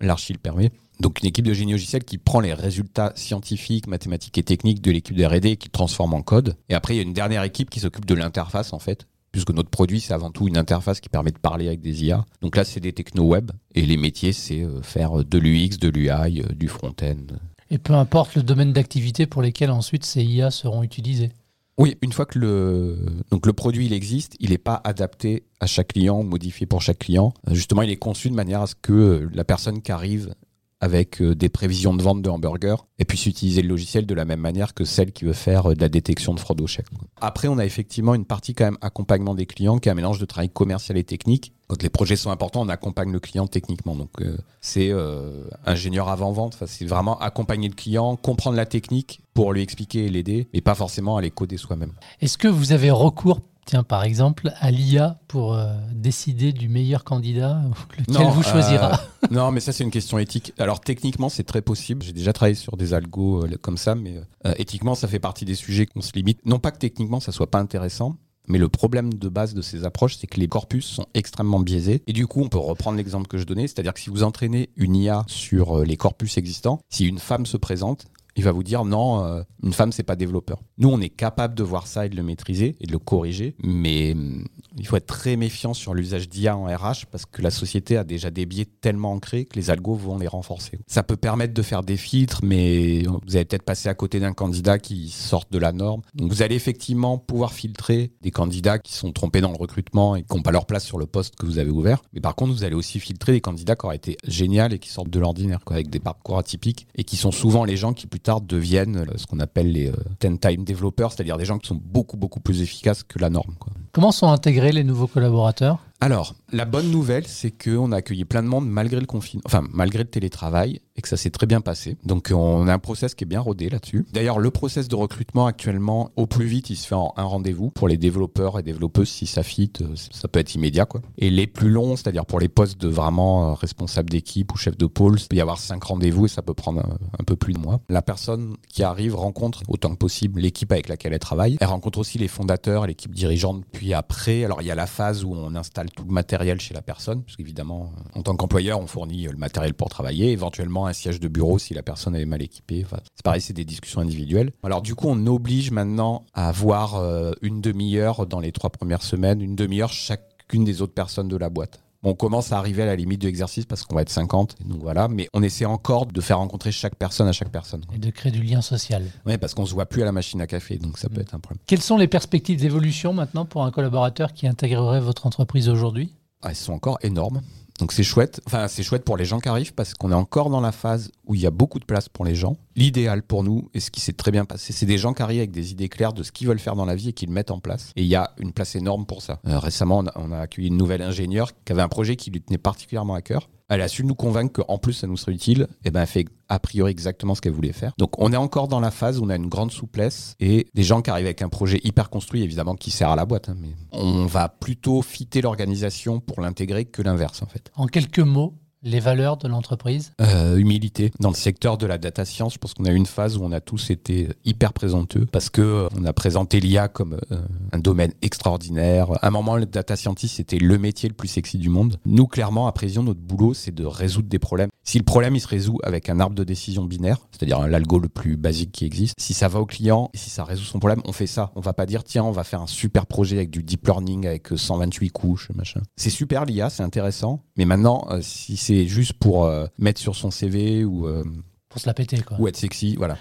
l'archi 0.01 0.33
le 0.33 0.39
permet. 0.39 0.71
Donc 1.01 1.21
une 1.21 1.29
équipe 1.29 1.47
de 1.47 1.55
génie 1.55 1.73
logiciel 1.73 2.05
qui 2.05 2.19
prend 2.19 2.41
les 2.41 2.53
résultats 2.55 3.13
scientifiques, 3.17 3.87
mathématiques 3.87 4.37
et 4.39 4.43
techniques 4.43 4.83
de 4.83 4.91
l'équipe 4.91 5.17
de 5.17 5.25
R&D 5.25 5.57
qui 5.57 5.71
transforme 5.71 6.15
en 6.15 6.23
code. 6.23 6.57
Et 6.69 6.75
après, 6.75 6.95
il 6.95 6.97
y 6.99 7.01
a 7.01 7.03
une 7.03 7.15
dernière 7.15 7.43
équipe 7.43 7.71
qui 7.71 7.81
s'occupe 7.81 8.05
de 8.05 8.15
l'interface 8.15 8.73
en 8.73 8.79
fait, 8.79 9.07
puisque 9.33 9.51
notre 9.51 9.71
produit, 9.71 10.01
c'est 10.01 10.13
avant 10.13 10.31
tout 10.31 10.47
une 10.47 10.59
interface 10.59 11.01
qui 11.01 11.09
permet 11.09 11.31
de 11.33 11.39
parler 11.39 11.67
avec 11.67 11.81
des 11.81 12.05
IA. 12.05 12.25
Donc 12.43 12.57
là, 12.57 12.65
c'est 12.65 12.81
des 12.81 12.93
techno 12.93 13.25
web 13.25 13.51
et 13.75 13.87
les 13.87 13.97
métiers, 13.97 14.33
c'est 14.33 14.65
faire 14.83 15.25
de 15.25 15.39
l'UX, 15.39 15.79
de 15.81 15.89
l'UI, 15.89 16.43
du 16.55 16.69
front-end. 16.69 17.39
Et 17.71 17.79
peu 17.79 17.95
importe 17.95 18.35
le 18.35 18.43
domaine 18.43 18.75
d'activité 18.75 19.27
pour 19.27 19.41
lesquels 19.41 19.71
ensuite 19.71 20.05
ces 20.05 20.23
IA 20.23 20.51
seront 20.51 20.83
utilisées. 20.83 21.31
Oui, 21.79 21.97
une 22.03 22.13
fois 22.13 22.27
que 22.27 22.39
le, 22.39 22.99
donc 23.31 23.47
le 23.47 23.53
produit 23.53 23.87
il 23.87 23.93
existe, 23.93 24.37
il 24.41 24.51
n'est 24.51 24.59
pas 24.59 24.81
adapté 24.85 25.45
à 25.61 25.67
chaque 25.67 25.89
client, 25.89 26.23
modifié 26.23 26.67
pour 26.67 26.83
chaque 26.83 26.99
client. 26.99 27.33
Justement, 27.51 27.83
il 27.83 27.91
est 27.91 27.97
conçu 27.97 28.29
de 28.29 28.35
manière 28.35 28.63
à 28.63 28.67
ce 28.67 28.75
que 28.75 29.29
la 29.33 29.45
personne 29.45 29.81
qui 29.81 29.91
arrive 29.91 30.35
avec 30.81 31.23
des 31.23 31.49
prévisions 31.49 31.95
de 31.95 32.03
vente 32.03 32.23
de 32.23 32.29
hamburgers 32.29 32.77
puisse 33.05 33.27
utiliser 33.27 33.63
le 33.63 33.69
logiciel 33.69 34.07
de 34.07 34.15
la 34.15 34.25
même 34.25 34.41
manière 34.41 34.75
que 34.75 34.85
celle 34.85 35.13
qui 35.13 35.25
veut 35.25 35.33
faire 35.33 35.75
de 35.75 35.81
la 35.81 35.89
détection 35.89 36.35
de 36.35 36.41
fraude 36.41 36.61
au 36.61 36.67
chèque. 36.67 36.87
Après, 37.21 37.47
on 37.47 37.59
a 37.59 37.65
effectivement 37.65 38.15
une 38.15 38.25
partie 38.25 38.55
quand 38.55 38.65
même 38.65 38.79
accompagnement 38.81 39.35
des 39.35 39.47
clients 39.47 39.79
qui 39.79 39.89
est 39.89 39.93
un 39.93 39.95
mélange 39.95 40.19
de 40.19 40.25
travail 40.25 40.51
commercial 40.51 40.99
et 40.99 41.05
technique. 41.05 41.53
Quand 41.73 41.83
les 41.83 41.89
projets 41.89 42.17
sont 42.17 42.31
importants, 42.31 42.61
on 42.61 42.69
accompagne 42.69 43.11
le 43.11 43.19
client 43.19 43.47
techniquement. 43.47 43.97
Donc 43.97 44.11
euh, 44.21 44.37
c'est 44.61 44.91
euh, 44.91 45.45
ingénieur 45.65 46.11
avant-vente, 46.11 46.53
enfin, 46.55 46.67
c'est 46.69 46.85
vraiment 46.85 47.19
accompagner 47.19 47.67
le 47.67 47.75
client, 47.75 48.17
comprendre 48.17 48.59
la 48.59 48.67
technique 48.67 49.23
pour 49.33 49.55
lui 49.55 49.63
expliquer 49.63 50.05
et 50.05 50.11
l'aider, 50.11 50.49
mais 50.53 50.61
pas 50.61 50.75
forcément 50.75 51.17
aller 51.17 51.31
coder 51.31 51.57
soi-même. 51.57 51.93
Est-ce 52.21 52.37
que 52.37 52.47
vous 52.47 52.73
avez 52.73 52.91
recours 52.91 53.41
tiens, 53.65 53.85
par 53.85 54.05
exemple, 54.05 54.53
à 54.61 54.71
l'IA 54.71 55.19
pour 55.29 55.55
euh, 55.55 55.73
décider 55.95 56.53
du 56.53 56.69
meilleur 56.69 57.05
candidat, 57.05 57.63
lequel 57.99 58.27
vous 58.27 58.43
choisira 58.43 58.93
euh, 58.93 59.27
Non, 59.31 59.51
mais 59.51 59.61
ça, 59.61 59.73
c'est 59.73 59.85
une 59.85 59.91
question 59.91 60.19
éthique. 60.19 60.53
Alors, 60.59 60.81
techniquement, 60.81 61.29
c'est 61.29 61.45
très 61.45 61.63
possible. 61.63 62.03
J'ai 62.03 62.13
déjà 62.13 62.33
travaillé 62.33 62.55
sur 62.55 62.77
des 62.77 62.93
algos 62.93 63.45
euh, 63.45 63.57
comme 63.63 63.79
ça, 63.79 63.95
mais 63.95 64.17
éthiquement, 64.57 64.95
ça 64.95 65.09
fait 65.09 65.21
partie 65.21 65.45
des 65.45 65.55
sujets 65.55 65.87
qu'on 65.87 66.03
se 66.03 66.13
limite. 66.13 66.45
Non 66.45 66.59
pas 66.59 66.71
que 66.71 66.79
techniquement, 66.79 67.21
ça 67.21 67.33
soit 67.33 67.51
pas 67.51 67.61
intéressant, 67.61 68.17
mais 68.53 68.59
le 68.59 68.69
problème 68.69 69.15
de 69.15 69.31
base 69.31 69.55
de 69.55 69.63
ces 69.63 69.87
approches, 69.87 70.17
c'est 70.19 70.27
que 70.27 70.39
les 70.39 70.47
corpus 70.47 70.85
sont 70.85 71.07
extrêmement 71.15 71.59
biaisés. 71.59 72.03
Et 72.07 72.13
du 72.13 72.27
coup, 72.27 72.43
on 72.43 72.51
peut 72.51 72.59
reprendre 72.59 72.99
l'exemple 72.99 73.27
que 73.27 73.39
je 73.39 73.45
donnais, 73.45 73.67
c'est-à-dire 73.67 73.95
que 73.95 74.01
si 74.01 74.11
vous 74.11 74.23
entraînez 74.23 74.69
une 74.77 74.95
IA 74.95 75.25
sur 75.27 75.83
les 75.87 75.97
corpus 75.97 76.37
existants, 76.37 76.79
si 76.91 77.07
une 77.07 77.19
femme 77.19 77.47
se 77.47 77.57
présente, 77.57 78.05
il 78.37 78.45
va 78.45 78.53
vous 78.53 78.63
dire 78.63 78.85
non, 78.85 79.25
euh, 79.25 79.43
une 79.63 79.73
femme 79.73 79.93
c'est 79.93 80.03
pas 80.03 80.17
développeur. 80.17 80.61
Nous 80.79 80.89
on 80.89 81.01
est 81.01 81.09
capable 81.09 81.55
de 81.55 81.63
voir 81.63 81.87
ça 81.87 82.07
et 82.07 82.09
de 82.09 82.17
le 82.17 82.23
maîtriser 82.23 82.77
et 82.81 82.87
de 82.87 82.93
le 82.93 82.99
corriger, 82.99 83.55
mais 83.63 84.13
hum, 84.13 84.45
il 84.79 84.87
faut 84.87 84.97
être 84.97 85.07
très 85.07 85.37
méfiant 85.37 85.75
sur 85.75 85.95
l'usage 85.95 86.29
d'IA 86.29 86.57
en 86.57 86.65
RH 86.65 87.07
parce 87.11 87.27
que 87.27 87.43
la 87.43 87.51
société 87.51 87.97
a 87.97 88.05
déjà 88.05 88.31
des 88.31 88.47
biais 88.47 88.67
tellement 88.81 89.13
ancrés 89.13 89.45
que 89.45 89.57
les 89.57 89.71
algos 89.71 89.95
vont 89.95 90.19
les 90.19 90.29
renforcer. 90.29 90.81
Ça 90.87 91.03
peut 91.03 91.17
permettre 91.17 91.55
de 91.55 91.63
faire 91.63 91.83
des 91.83 91.97
filtres, 91.97 92.41
mais 92.43 93.03
vous 93.03 93.37
allez 93.37 93.45
peut-être 93.45 93.65
passer 93.65 93.89
à 93.89 93.95
côté 93.95 94.21
d'un 94.21 94.33
candidat 94.33 94.79
qui 94.79 95.09
sort 95.11 95.45
de 95.51 95.59
la 95.59 95.73
norme. 95.73 96.03
Donc 96.15 96.31
vous 96.31 96.43
allez 96.43 96.55
effectivement 96.55 97.19
pouvoir 97.19 97.53
filtrer 97.53 98.13
des 98.23 98.31
candidats 98.31 98.79
qui 98.79 98.95
sont 98.95 99.13
trompés 99.13 99.41
dans 99.41 99.51
le 99.51 99.57
recrutement 99.57 100.17
et 100.17 100.23
qui 100.23 100.35
n'ont 100.35 100.43
pas 100.43 100.53
leur 100.53 100.67
place 100.67 100.85
sur 100.85 100.99
le 100.99 101.07
poste 101.07 101.37
que 101.37 101.47
vous 101.47 101.59
avez 101.59 101.71
ouvert. 101.71 102.03
Mais 102.13 102.21
par 102.21 102.35
contre, 102.35 102.53
vous 102.53 102.65
allez 102.65 102.75
aussi 102.75 103.01
filtrer 103.01 103.33
des 103.33 103.41
candidats 103.41 103.77
qui 103.77 103.87
auraient 103.87 103.97
été 103.97 104.17
géniaux 104.27 104.53
et 104.71 104.79
qui 104.79 104.91
sortent 104.91 105.11
de 105.11 105.19
l'ordinaire, 105.19 105.61
avec 105.71 105.89
des 105.89 106.01
parcours 106.01 106.39
atypiques 106.39 106.87
et 106.95 107.05
qui 107.05 107.17
sont 107.17 107.33
souvent 107.33 107.65
les 107.65 107.77
gens 107.77 107.93
qui 107.93 108.07
plus 108.07 108.21
tard 108.23 108.41
deviennent 108.41 109.05
ce 109.17 109.27
qu'on 109.27 109.41
appelle 109.41 109.73
les 109.73 109.93
10-time 110.21 110.65
developers, 110.65 111.13
c'est-à-dire 111.13 111.37
des 111.39 111.45
gens 111.45 111.59
qui 111.59 111.69
sont 111.69 111.81
beaucoup 111.83 112.17
beaucoup 112.17 112.41
plus 112.41 112.63
efficaces 112.63 113.03
que 113.03 113.19
la 113.19 113.31
norme. 113.31 113.55
Quoi. 113.59 113.73
Comment 113.93 114.13
sont 114.13 114.29
intégrés 114.29 114.73
les 114.73 114.85
nouveaux 114.85 115.07
collaborateurs? 115.07 115.79
Alors, 116.01 116.35
la 116.53 116.67
bonne 116.67 116.91
nouvelle, 116.91 117.27
c'est 117.27 117.51
qu'on 117.51 117.93
a 117.93 117.97
accueilli 117.97 118.25
plein 118.25 118.43
de 118.43 118.49
monde 118.49 118.69
malgré 118.69 119.01
le 119.01 119.07
confinement, 119.07 119.43
enfin 119.47 119.65
malgré 119.73 120.03
le 120.03 120.11
télétravail, 120.11 120.81
et 120.97 121.01
que 121.01 121.09
ça 121.09 121.17
s'est 121.17 121.31
très 121.31 121.47
bien 121.47 121.63
passé. 121.63 121.97
Donc 122.05 122.31
on 122.35 122.69
a 122.69 122.75
un 122.75 122.79
process 122.79 123.15
qui 123.15 123.25
est 123.25 123.27
bien 123.27 123.41
rodé 123.41 123.71
là-dessus. 123.71 124.05
D'ailleurs, 124.13 124.39
le 124.39 124.51
process 124.51 124.89
de 124.89 124.95
recrutement 124.95 125.47
actuellement, 125.47 126.11
au 126.17 126.27
plus 126.27 126.45
vite, 126.45 126.69
il 126.69 126.77
se 126.77 126.87
fait 126.87 126.95
en 126.95 127.15
un 127.17 127.25
rendez-vous. 127.25 127.71
Pour 127.71 127.89
les 127.89 127.97
développeurs 127.97 128.59
et 128.59 128.63
développeuses, 128.63 129.09
si 129.09 129.27
ça 129.27 129.43
fit, 129.43 129.73
ça 129.95 130.29
peut 130.29 130.41
être 130.41 130.55
immédiat. 130.55 130.87
Et 131.17 131.31
les 131.31 131.47
plus 131.47 131.71
longs, 131.71 131.97
c'est-à-dire 131.97 132.27
pour 132.27 132.41
les 132.41 132.49
postes 132.49 132.81
de 132.81 132.89
vraiment 132.89 133.55
responsable 133.55 134.11
d'équipe 134.11 134.53
ou 134.53 134.57
chef 134.57 134.77
de 134.77 134.87
pôle, 134.87 135.19
il 135.19 135.29
peut 135.29 135.37
y 135.37 135.41
avoir 135.41 135.59
cinq 135.59 135.85
rendez-vous 135.85 136.27
et 136.27 136.29
ça 136.29 136.43
peut 136.43 136.55
prendre 136.55 136.83
un, 137.19 137.25
peu 137.25 137.37
plus 137.37 137.55
de 137.55 137.59
mois. 137.59 137.81
La 137.89 138.03
personne 138.03 138.57
qui 138.69 138.83
arrive 138.83 139.15
rencontre 139.15 139.63
autant 139.69 139.91
que 139.91 139.97
possible 139.97 140.41
l'équipe 140.41 140.73
avec 140.73 140.89
laquelle 140.89 141.13
elle 141.13 141.19
travaille. 141.21 141.57
Elle 141.61 141.69
rencontre 141.69 141.99
aussi 141.99 142.19
les 142.19 142.29
fondateurs, 142.29 142.87
l'équipe 142.87 143.15
dirigeante. 143.15 143.65
Puis 143.73 143.95
après, 143.95 144.45
alors 144.45 144.61
il 144.61 144.67
y 144.67 144.71
a 144.71 144.75
la 144.75 144.87
phase 144.87 145.25
où 145.25 145.33
on 145.35 145.55
installe 145.55 145.91
tout 145.91 146.05
le 146.05 146.13
matériel 146.13 146.42
chez 146.61 146.75
la 146.75 146.83
personne, 146.83 147.23
parce 147.23 147.37
qu'évidemment, 147.37 147.93
en 148.15 148.23
tant 148.23 148.37
qu'employeur, 148.37 148.81
on 148.81 148.87
fournit 148.87 149.25
le 149.25 149.37
matériel 149.37 149.75
pour 149.75 149.89
travailler, 149.89 150.33
éventuellement 150.33 150.87
un 150.87 150.93
siège 150.93 151.21
de 151.21 151.29
bureau 151.29 151.59
si 151.59 151.75
la 151.75 151.83
personne 151.83 152.15
est 152.15 152.25
mal 152.25 152.43
équipée. 152.43 152.83
Enfin, 152.85 152.99
c'est 153.15 153.25
pareil, 153.25 153.41
c'est 153.41 153.53
des 153.53 153.65
discussions 153.65 154.01
individuelles. 154.01 154.53
Alors 154.63 154.83
du 154.83 154.95
coup, 154.95 155.07
on 155.09 155.27
oblige 155.27 155.71
maintenant 155.71 156.25
à 156.35 156.49
avoir 156.49 156.97
euh, 156.97 157.33
une 157.43 157.61
demi-heure 157.61 158.27
dans 158.27 158.41
les 158.41 158.53
trois 158.53 158.71
premières 158.71 159.03
semaines, 159.03 159.41
une 159.41 159.57
demi-heure 159.57 159.93
chacune 159.93 160.65
des 160.65 160.83
autres 160.83 160.95
personnes 160.95 161.29
de 161.29 161.37
la 161.37 161.49
boîte. 161.49 161.81
On 162.05 162.15
commence 162.15 162.51
à 162.51 162.59
arriver 162.59 162.83
à 162.83 162.87
la 162.87 162.97
limite 162.97 163.21
de 163.21 163.27
l'exercice 163.27 163.65
parce 163.65 163.85
qu'on 163.85 163.95
va 163.95 164.03
être 164.03 164.11
50, 164.11 164.57
donc 164.67 164.81
voilà. 164.81 165.07
Mais 165.07 165.29
on 165.33 165.43
essaie 165.43 165.67
encore 165.67 166.07
de 166.07 166.21
faire 166.21 166.39
rencontrer 166.39 166.73
chaque 166.73 166.97
personne 166.97 167.29
à 167.29 167.33
chaque 167.33 167.51
personne. 167.51 167.83
Et 167.95 167.99
de 167.99 168.11
créer 168.11 168.33
du 168.33 168.43
lien 168.43 168.61
social. 168.61 169.05
Oui, 169.25 169.39
parce 169.39 169.55
qu'on 169.55 169.67
se 169.67 169.73
voit 169.73 169.87
plus 169.87 170.03
à 170.03 170.05
la 170.05 170.11
machine 170.11 170.41
à 170.41 170.49
café, 170.49 170.79
donc 170.79 170.99
ça 170.99 171.09
peut 171.09 171.21
être 171.21 171.35
un 171.35 171.39
problème. 171.39 171.63
Quelles 171.67 171.81
sont 171.81 171.97
les 171.97 172.09
perspectives 172.09 172.61
d'évolution 172.61 173.13
maintenant 173.13 173.45
pour 173.45 173.65
un 173.65 173.71
collaborateur 173.71 174.33
qui 174.33 174.49
intégrerait 174.49 175.01
votre 175.01 175.27
entreprise 175.27 175.69
aujourd'hui? 175.69 176.13
Ah, 176.43 176.51
elles 176.51 176.57
sont 176.57 176.73
encore 176.73 176.99
énormes. 177.03 177.41
Donc 177.79 177.93
c'est 177.93 178.03
chouette. 178.03 178.41
Enfin, 178.47 178.69
c'est 178.69 178.83
chouette 178.83 179.05
pour 179.05 179.17
les 179.17 179.25
gens 179.25 179.41
qui 179.41 179.49
arrivent 179.49 179.75
parce 179.75 179.95
qu'on 179.95 180.13
est 180.13 180.15
encore 180.15 180.51
dans 180.51 180.61
la 180.61 180.73
phase 180.73 181.11
où 181.27 181.35
il 181.35 181.41
y 181.41 181.47
a 181.47 181.51
beaucoup 181.51 181.79
de 181.79 181.85
place 181.85 182.09
pour 182.09 182.25
les 182.25 182.35
gens. 182.35 182.57
L'idéal 182.77 183.23
pour 183.23 183.43
nous, 183.43 183.71
et 183.75 183.81
ce 183.81 183.91
qui 183.91 184.01
s'est 184.01 184.13
très 184.13 184.31
bien 184.31 184.45
passé, 184.45 184.73
c'est 184.73 184.87
des 184.87 184.99
gens 184.99 185.15
qui 185.15 185.23
arrivent 185.23 185.41
avec 185.41 185.51
des 185.51 185.73
idées 185.73 185.89
claires 185.89 186.13
de 186.13 186.23
ce 186.23 186.33
qu'ils 186.33 186.47
veulent 186.47 186.59
faire 186.59 186.77
dans 186.77 186.85
la 186.85 186.95
vie 186.95 187.09
et 187.09 187.13
qu'ils 187.13 187.31
mettent 187.31 187.51
en 187.51 187.61
place. 187.61 187.91
Et 187.97 188.03
il 188.03 188.09
y 188.09 188.15
a 188.15 188.33
une 188.39 188.53
place 188.53 188.77
énorme 188.77 189.07
pour 189.07 189.23
ça. 189.23 189.41
Euh, 189.47 189.59
récemment, 189.59 189.99
on 189.99 190.07
a, 190.07 190.13
on 190.17 190.33
a 190.33 190.39
accueilli 190.39 190.69
une 190.69 190.77
nouvelle 190.77 191.03
ingénieure 191.03 191.51
qui 191.65 191.73
avait 191.73 191.83
un 191.83 191.89
projet 191.89 192.17
qui 192.17 192.31
lui 192.31 192.41
tenait 192.41 192.59
particulièrement 192.59 193.15
à 193.15 193.23
cœur. 193.23 193.49
Elle 193.75 193.81
a 193.81 193.89
su 193.89 194.05
nous 194.05 194.15
convaincre 194.15 194.63
qu'en 194.63 194.77
plus 194.77 194.93
ça 194.93 195.07
nous 195.07 195.17
serait 195.17 195.33
utile. 195.33 195.67
Et 195.83 195.91
ben, 195.91 196.03
elle 196.03 196.07
fait 196.07 196.27
a 196.51 196.59
priori 196.59 196.91
exactement 196.91 197.35
ce 197.35 197.41
qu'elle 197.41 197.55
voulait 197.55 197.73
faire. 197.73 197.95
Donc 197.97 198.19
on 198.19 198.31
est 198.31 198.37
encore 198.37 198.69
dans 198.69 198.81
la 198.81 198.91
phase 198.91 199.19
où 199.19 199.25
on 199.25 199.31
a 199.31 199.37
une 199.37 199.49
grande 199.49 199.73
souplesse 199.73 200.37
et 200.41 200.67
des 200.75 200.83
gens 200.83 201.01
qui 201.01 201.09
arrivent 201.09 201.25
avec 201.25 201.41
un 201.41 201.49
projet 201.49 201.81
hyper 201.83 202.11
construit, 202.11 202.43
évidemment, 202.43 202.75
qui 202.75 202.91
sert 202.91 203.09
à 203.09 203.17
la 203.17 203.25
boîte. 203.25 203.49
hein, 203.49 203.57
mais 203.59 203.71
on 203.91 204.27
va 204.27 204.51
plutôt 204.51 205.01
fitter 205.01 205.41
l'organisation 205.41 206.21
pour 206.21 206.43
l'intégrer 206.43 206.85
que 206.85 207.01
l'inverse 207.01 207.43
en 207.43 207.47
fait. 207.47 207.71
En 207.75 207.87
quelques 207.87 208.19
mots, 208.19 208.59
les 208.83 209.01
valeurs 209.01 209.37
de 209.37 209.49
l'entreprise? 209.49 210.13
Euh, 210.21 210.57
humilité. 210.57 211.13
Dans 211.21 211.31
le 211.31 211.37
secteur 211.37 211.79
de 211.79 211.87
la 211.87 211.99
data 211.99 212.25
science, 212.25 212.55
je 212.55 212.59
pense 212.59 212.75
qu'on 212.75 212.85
a 212.85 212.91
eu 212.91 212.97
une 212.97 213.07
phase 213.07 213.37
où 213.37 213.45
on 213.45 213.53
a 213.53 213.61
tous 213.61 213.91
été 213.91 214.29
hyper 214.45 214.73
présenteux 214.73 215.27
parce 215.31 215.51
que 215.51 215.63
euh, 215.63 215.89
on 215.97 216.05
a 216.05 216.13
présenté 216.13 216.61
l'IA 216.61 216.89
comme 216.89 217.19
euh, 217.31 217.43
un 217.73 217.79
domaine 217.79 218.13
extraordinaire. 218.23 219.13
À 219.23 219.29
un 219.29 219.31
moment, 219.31 219.57
le 219.57 219.67
data 219.67 219.97
scientist 219.97 220.37
c'était 220.37 220.59
le 220.59 220.79
métier 220.79 221.09
le 221.09 221.15
plus 221.15 221.29
sexy 221.29 221.59
du 221.59 221.69
monde. 221.69 221.99
Nous, 222.07 222.27
clairement, 222.27 222.67
à 222.67 222.73
Prévision, 222.73 223.03
notre 223.03 223.21
boulot, 223.21 223.55
c'est 223.55 223.75
de 223.75 223.85
résoudre 223.85 224.29
des 224.29 224.39
problèmes. 224.39 224.71
Si 224.85 224.99
le 224.99 225.05
problème 225.05 225.37
il 225.37 225.41
se 225.41 225.49
résout 225.49 225.79
avec 225.85 226.09
un 226.09 226.19
arbre 226.19 226.35
de 226.35 226.45
décision 226.45 226.85
binaire, 226.85 227.19
c'est-à-dire 227.31 227.67
l'algo 227.69 228.01
le 228.01 228.09
plus 228.09 228.37
basique 228.37 228.73
qui 228.73 228.85
existe, 228.85 229.15
si 229.19 229.33
ça 229.33 229.47
va 229.47 229.61
au 229.61 229.67
client 229.67 230.11
et 230.13 230.19
si 230.19 230.31
ça 230.31 230.45
résout 230.45 230.65
son 230.65 230.81
problème, 230.81 231.03
on 231.05 231.13
fait 231.13 231.29
ça. 231.29 231.53
On 231.55 231.61
va 231.61 231.73
pas 231.73 231.87
dire 231.87 232.03
tiens, 232.03 232.25
on 232.25 232.33
va 232.33 232.43
faire 232.43 232.61
un 232.61 232.67
super 232.67 233.07
projet 233.07 233.37
avec 233.37 233.51
du 233.51 233.63
deep 233.63 233.87
learning 233.87 234.27
avec 234.27 234.53
euh, 234.53 234.57
128 234.57 235.11
couches, 235.11 235.51
machin. 235.55 235.81
C'est 235.97 236.11
super 236.11 236.45
l'IA, 236.45 236.69
c'est 236.69 236.83
intéressant, 236.83 237.45
mais 237.57 237.65
maintenant, 237.65 238.09
si 238.21 238.57
c'est 238.57 238.72
juste 238.87 239.15
pour 239.15 239.45
euh, 239.45 239.67
mettre 239.79 240.01
sur 240.01 240.15
son 240.17 240.31
CV 240.31 240.85
ou, 240.85 241.07
euh, 241.07 241.25
pour 241.69 241.81
se 241.81 241.87
la 241.87 241.95
péter. 241.95 242.21
Quoi. 242.21 242.39
ou 242.41 242.49
être 242.49 242.57
sexy, 242.57 242.97
voilà, 242.97 243.17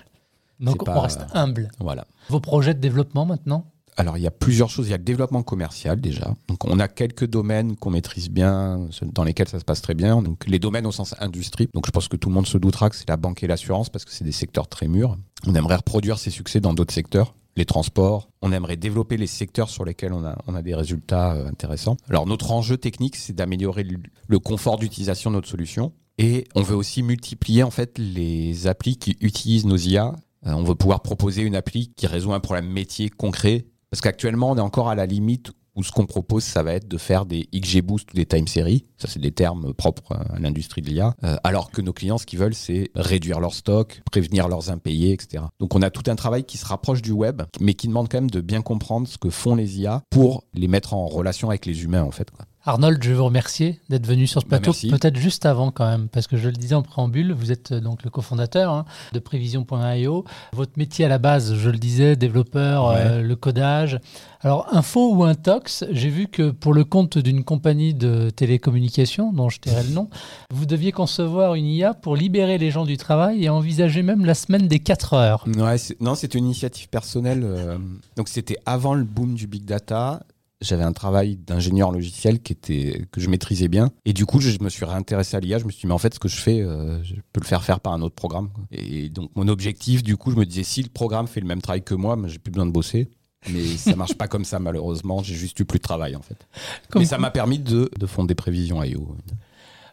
Donc 0.59 0.83
c'est 0.85 0.91
on 0.91 0.99
reste 0.99 1.21
humble. 1.33 1.69
voilà. 1.79 2.05
Vos 2.29 2.39
projets 2.39 2.73
de 2.73 2.79
développement 2.79 3.25
maintenant? 3.25 3.65
Alors, 3.97 4.17
il 4.17 4.23
y 4.23 4.27
a 4.27 4.31
plusieurs 4.31 4.69
choses. 4.69 4.87
Il 4.87 4.91
y 4.91 4.93
a 4.93 4.97
le 4.97 5.03
développement 5.03 5.43
commercial 5.43 5.99
déjà. 5.99 6.33
Donc, 6.47 6.63
on 6.63 6.79
a 6.79 6.87
quelques 6.87 7.25
domaines 7.27 7.75
qu'on 7.75 7.89
maîtrise 7.89 8.29
bien, 8.29 8.87
ceux 8.89 9.05
dans 9.05 9.25
lesquels 9.25 9.49
ça 9.49 9.59
se 9.59 9.65
passe 9.65 9.81
très 9.81 9.93
bien. 9.93 10.21
Donc, 10.21 10.47
les 10.47 10.59
domaines 10.59 10.85
au 10.85 10.93
sens 10.93 11.13
industrie. 11.19 11.67
Donc, 11.73 11.85
je 11.85 11.91
pense 11.91 12.07
que 12.07 12.15
tout 12.15 12.29
le 12.29 12.35
monde 12.35 12.47
se 12.47 12.57
doutera 12.57 12.89
que 12.89 12.95
c'est 12.95 13.09
la 13.09 13.17
banque 13.17 13.43
et 13.43 13.47
l'assurance 13.47 13.89
parce 13.89 14.05
que 14.05 14.11
c'est 14.11 14.23
des 14.23 14.31
secteurs 14.31 14.69
très 14.69 14.87
mûrs. 14.87 15.17
On 15.45 15.53
aimerait 15.55 15.75
reproduire 15.75 16.19
ces 16.19 16.29
succès 16.31 16.61
dans 16.61 16.73
d'autres 16.73 16.93
secteurs. 16.93 17.35
Les 17.55 17.65
transports. 17.65 18.29
On 18.41 18.51
aimerait 18.51 18.77
développer 18.77 19.17
les 19.17 19.27
secteurs 19.27 19.69
sur 19.69 19.83
lesquels 19.83 20.13
on 20.13 20.23
a, 20.25 20.37
on 20.47 20.55
a 20.55 20.61
des 20.61 20.73
résultats 20.73 21.33
euh, 21.33 21.47
intéressants. 21.47 21.97
Alors, 22.09 22.25
notre 22.25 22.51
enjeu 22.51 22.77
technique, 22.77 23.15
c'est 23.15 23.33
d'améliorer 23.33 23.83
le, 23.83 24.39
confort 24.39 24.77
d'utilisation 24.77 25.29
de 25.29 25.35
notre 25.35 25.49
solution. 25.49 25.91
Et 26.17 26.45
on 26.55 26.61
veut 26.61 26.75
aussi 26.75 27.03
multiplier 27.03 27.63
en 27.63 27.71
fait 27.71 27.97
les 27.97 28.67
applis 28.67 28.97
qui 28.97 29.17
utilisent 29.21 29.65
nos 29.65 29.77
IA. 29.77 30.15
Euh, 30.45 30.53
on 30.53 30.63
veut 30.63 30.75
pouvoir 30.75 31.01
proposer 31.01 31.41
une 31.41 31.55
appli 31.55 31.91
qui 31.95 32.07
résout 32.07 32.33
un 32.33 32.39
problème 32.39 32.67
métier 32.67 33.09
concret 33.09 33.65
parce 33.91 33.99
qu'actuellement, 33.99 34.51
on 34.51 34.57
est 34.57 34.61
encore 34.61 34.87
à 34.87 34.95
la 34.95 35.05
limite 35.05 35.51
ce 35.83 35.91
qu'on 35.91 36.05
propose, 36.05 36.43
ça 36.43 36.63
va 36.63 36.73
être 36.73 36.87
de 36.87 36.97
faire 36.97 37.25
des 37.25 37.47
XGBoost 37.53 38.11
ou 38.11 38.15
des 38.15 38.25
time 38.25 38.47
series. 38.47 38.85
Ça, 38.97 39.07
c'est 39.07 39.19
des 39.19 39.31
termes 39.31 39.73
propres 39.73 40.13
à 40.13 40.39
l'industrie 40.39 40.81
de 40.81 40.89
l'IA. 40.89 41.15
Euh, 41.23 41.37
alors 41.43 41.71
que 41.71 41.81
nos 41.81 41.93
clients, 41.93 42.17
ce 42.17 42.25
qu'ils 42.25 42.39
veulent, 42.39 42.53
c'est 42.53 42.91
réduire 42.95 43.39
leur 43.39 43.53
stock, 43.53 44.01
prévenir 44.11 44.47
leurs 44.47 44.69
impayés, 44.69 45.13
etc. 45.13 45.43
Donc, 45.59 45.75
on 45.75 45.81
a 45.81 45.89
tout 45.89 46.09
un 46.09 46.15
travail 46.15 46.43
qui 46.43 46.57
se 46.57 46.65
rapproche 46.65 47.01
du 47.01 47.11
web, 47.11 47.41
mais 47.59 47.73
qui 47.73 47.87
demande 47.87 48.09
quand 48.09 48.17
même 48.17 48.31
de 48.31 48.41
bien 48.41 48.61
comprendre 48.61 49.07
ce 49.07 49.17
que 49.17 49.29
font 49.29 49.55
les 49.55 49.79
IA 49.79 50.03
pour 50.09 50.43
les 50.53 50.67
mettre 50.67 50.93
en 50.93 51.07
relation 51.07 51.49
avec 51.49 51.65
les 51.65 51.83
humains, 51.83 52.03
en 52.03 52.11
fait. 52.11 52.31
Arnold, 52.63 53.03
je 53.03 53.09
veux 53.09 53.15
vous 53.17 53.25
remercier 53.25 53.79
d'être 53.89 54.05
venu 54.05 54.27
sur 54.27 54.41
ce 54.41 54.45
Bah, 54.45 54.59
plateau. 54.59 54.77
Peut-être 54.89 55.17
juste 55.17 55.47
avant 55.47 55.71
quand 55.71 55.87
même, 55.89 56.07
parce 56.09 56.27
que 56.27 56.37
je 56.37 56.47
le 56.47 56.53
disais 56.53 56.75
en 56.75 56.83
préambule, 56.83 57.31
vous 57.33 57.51
êtes 57.51 57.71
euh, 57.71 57.79
donc 57.79 58.03
le 58.03 58.11
cofondateur 58.11 58.71
hein, 58.71 58.85
de 59.13 59.19
Prévision.io. 59.19 60.25
Votre 60.53 60.71
métier 60.77 61.05
à 61.05 61.07
la 61.09 61.17
base, 61.17 61.55
je 61.55 61.69
le 61.71 61.77
disais, 61.79 62.15
développeur, 62.15 62.89
Ouais. 62.89 62.95
euh, 62.97 63.21
le 63.23 63.35
codage. 63.35 63.99
Alors, 64.41 64.67
info 64.71 65.13
ou 65.15 65.23
intox, 65.23 65.85
j'ai 65.91 66.09
vu 66.09 66.27
que 66.27 66.51
pour 66.51 66.73
le 66.73 66.83
compte 66.83 67.17
d'une 67.17 67.43
compagnie 67.43 67.93
de 67.95 68.29
télécommunications, 68.29 69.33
dont 69.33 69.49
je 69.49 69.59
tairai 69.59 69.83
le 69.83 69.89
nom, 69.93 70.09
vous 70.51 70.65
deviez 70.67 70.91
concevoir 70.91 71.55
une 71.55 71.65
IA 71.65 71.93
pour 71.95 72.15
libérer 72.15 72.57
les 72.59 72.69
gens 72.69 72.85
du 72.85 72.97
travail 72.97 73.43
et 73.43 73.49
envisager 73.49 74.03
même 74.03 74.23
la 74.23 74.35
semaine 74.35 74.67
des 74.67 74.79
4 74.79 75.13
heures. 75.13 75.45
Ouais, 75.57 75.77
c'est- 75.79 75.99
non, 75.99 76.13
c'était 76.15 76.37
une 76.37 76.45
initiative 76.45 76.89
personnelle. 76.89 77.41
euh, 77.43 77.77
donc 78.17 78.29
c'était 78.29 78.57
avant 78.67 78.93
le 78.93 79.03
boom 79.03 79.33
du 79.33 79.47
big 79.47 79.65
data. 79.65 80.21
J'avais 80.61 80.83
un 80.83 80.93
travail 80.93 81.37
d'ingénieur 81.37 81.91
logiciel 81.91 82.39
qui 82.39 82.53
était 82.53 83.05
que 83.11 83.19
je 83.19 83.29
maîtrisais 83.29 83.67
bien. 83.67 83.91
Et 84.05 84.13
du 84.13 84.25
coup, 84.25 84.39
je 84.39 84.57
me 84.61 84.69
suis 84.69 84.85
réintéressé 84.85 85.35
à 85.35 85.39
l'IA. 85.39 85.57
Je 85.57 85.65
me 85.65 85.71
suis 85.71 85.81
dit, 85.81 85.87
mais 85.87 85.93
en 85.93 85.97
fait, 85.97 86.13
ce 86.13 86.19
que 86.19 86.27
je 86.27 86.37
fais, 86.37 86.61
euh, 86.61 87.03
je 87.03 87.15
peux 87.33 87.41
le 87.41 87.45
faire 87.47 87.63
faire 87.63 87.79
par 87.79 87.93
un 87.93 88.01
autre 88.01 88.15
programme. 88.15 88.49
Et 88.71 89.09
donc, 89.09 89.31
mon 89.35 89.47
objectif, 89.47 90.03
du 90.03 90.17
coup, 90.17 90.31
je 90.31 90.35
me 90.35 90.45
disais, 90.45 90.63
si 90.63 90.83
le 90.83 90.89
programme 90.89 91.27
fait 91.27 91.41
le 91.41 91.47
même 91.47 91.61
travail 91.61 91.83
que 91.83 91.95
moi, 91.95 92.15
moi, 92.15 92.27
j'ai 92.27 92.39
plus 92.39 92.51
besoin 92.51 92.67
de 92.67 92.71
bosser. 92.71 93.09
Mais 93.49 93.63
ça 93.77 93.95
marche 93.95 94.13
pas 94.13 94.27
comme 94.27 94.45
ça, 94.45 94.59
malheureusement. 94.59 95.23
J'ai 95.23 95.35
juste 95.35 95.59
eu 95.59 95.65
plus 95.65 95.79
de 95.79 95.83
travail, 95.83 96.15
en 96.15 96.21
fait. 96.21 96.47
Comme 96.89 97.01
mais 97.01 97.07
ça 97.07 97.17
m'a 97.17 97.31
permis 97.31 97.59
de, 97.59 97.89
de 97.97 98.05
fonder 98.05 98.35
Prévision 98.35 98.83
IO. 98.83 99.15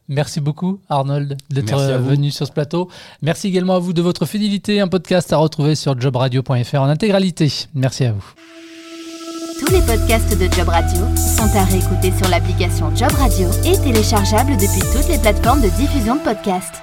Merci 0.08 0.40
beaucoup, 0.40 0.80
Arnold, 0.88 1.36
d'être 1.50 1.74
à 1.74 1.80
euh, 1.80 1.98
venu 1.98 2.30
sur 2.30 2.46
ce 2.46 2.52
plateau. 2.52 2.88
Merci 3.20 3.48
également 3.48 3.74
à 3.74 3.78
vous 3.78 3.92
de 3.92 4.00
votre 4.00 4.24
fidélité. 4.24 4.80
Un 4.80 4.88
podcast 4.88 5.32
à 5.34 5.36
retrouver 5.36 5.74
sur 5.74 6.00
jobradio.fr 6.00 6.80
en 6.80 6.88
intégralité. 6.88 7.52
Merci 7.74 8.04
à 8.04 8.12
vous. 8.12 8.32
Tous 9.58 9.72
les 9.72 9.80
podcasts 9.80 10.38
de 10.38 10.44
Job 10.54 10.68
Radio 10.68 11.00
sont 11.16 11.56
à 11.56 11.64
réécouter 11.64 12.12
sur 12.16 12.28
l'application 12.28 12.94
Job 12.94 13.10
Radio 13.18 13.48
et 13.64 13.76
téléchargeables 13.78 14.52
depuis 14.52 14.80
toutes 14.92 15.08
les 15.08 15.18
plateformes 15.18 15.60
de 15.60 15.68
diffusion 15.70 16.14
de 16.14 16.20
podcasts. 16.20 16.82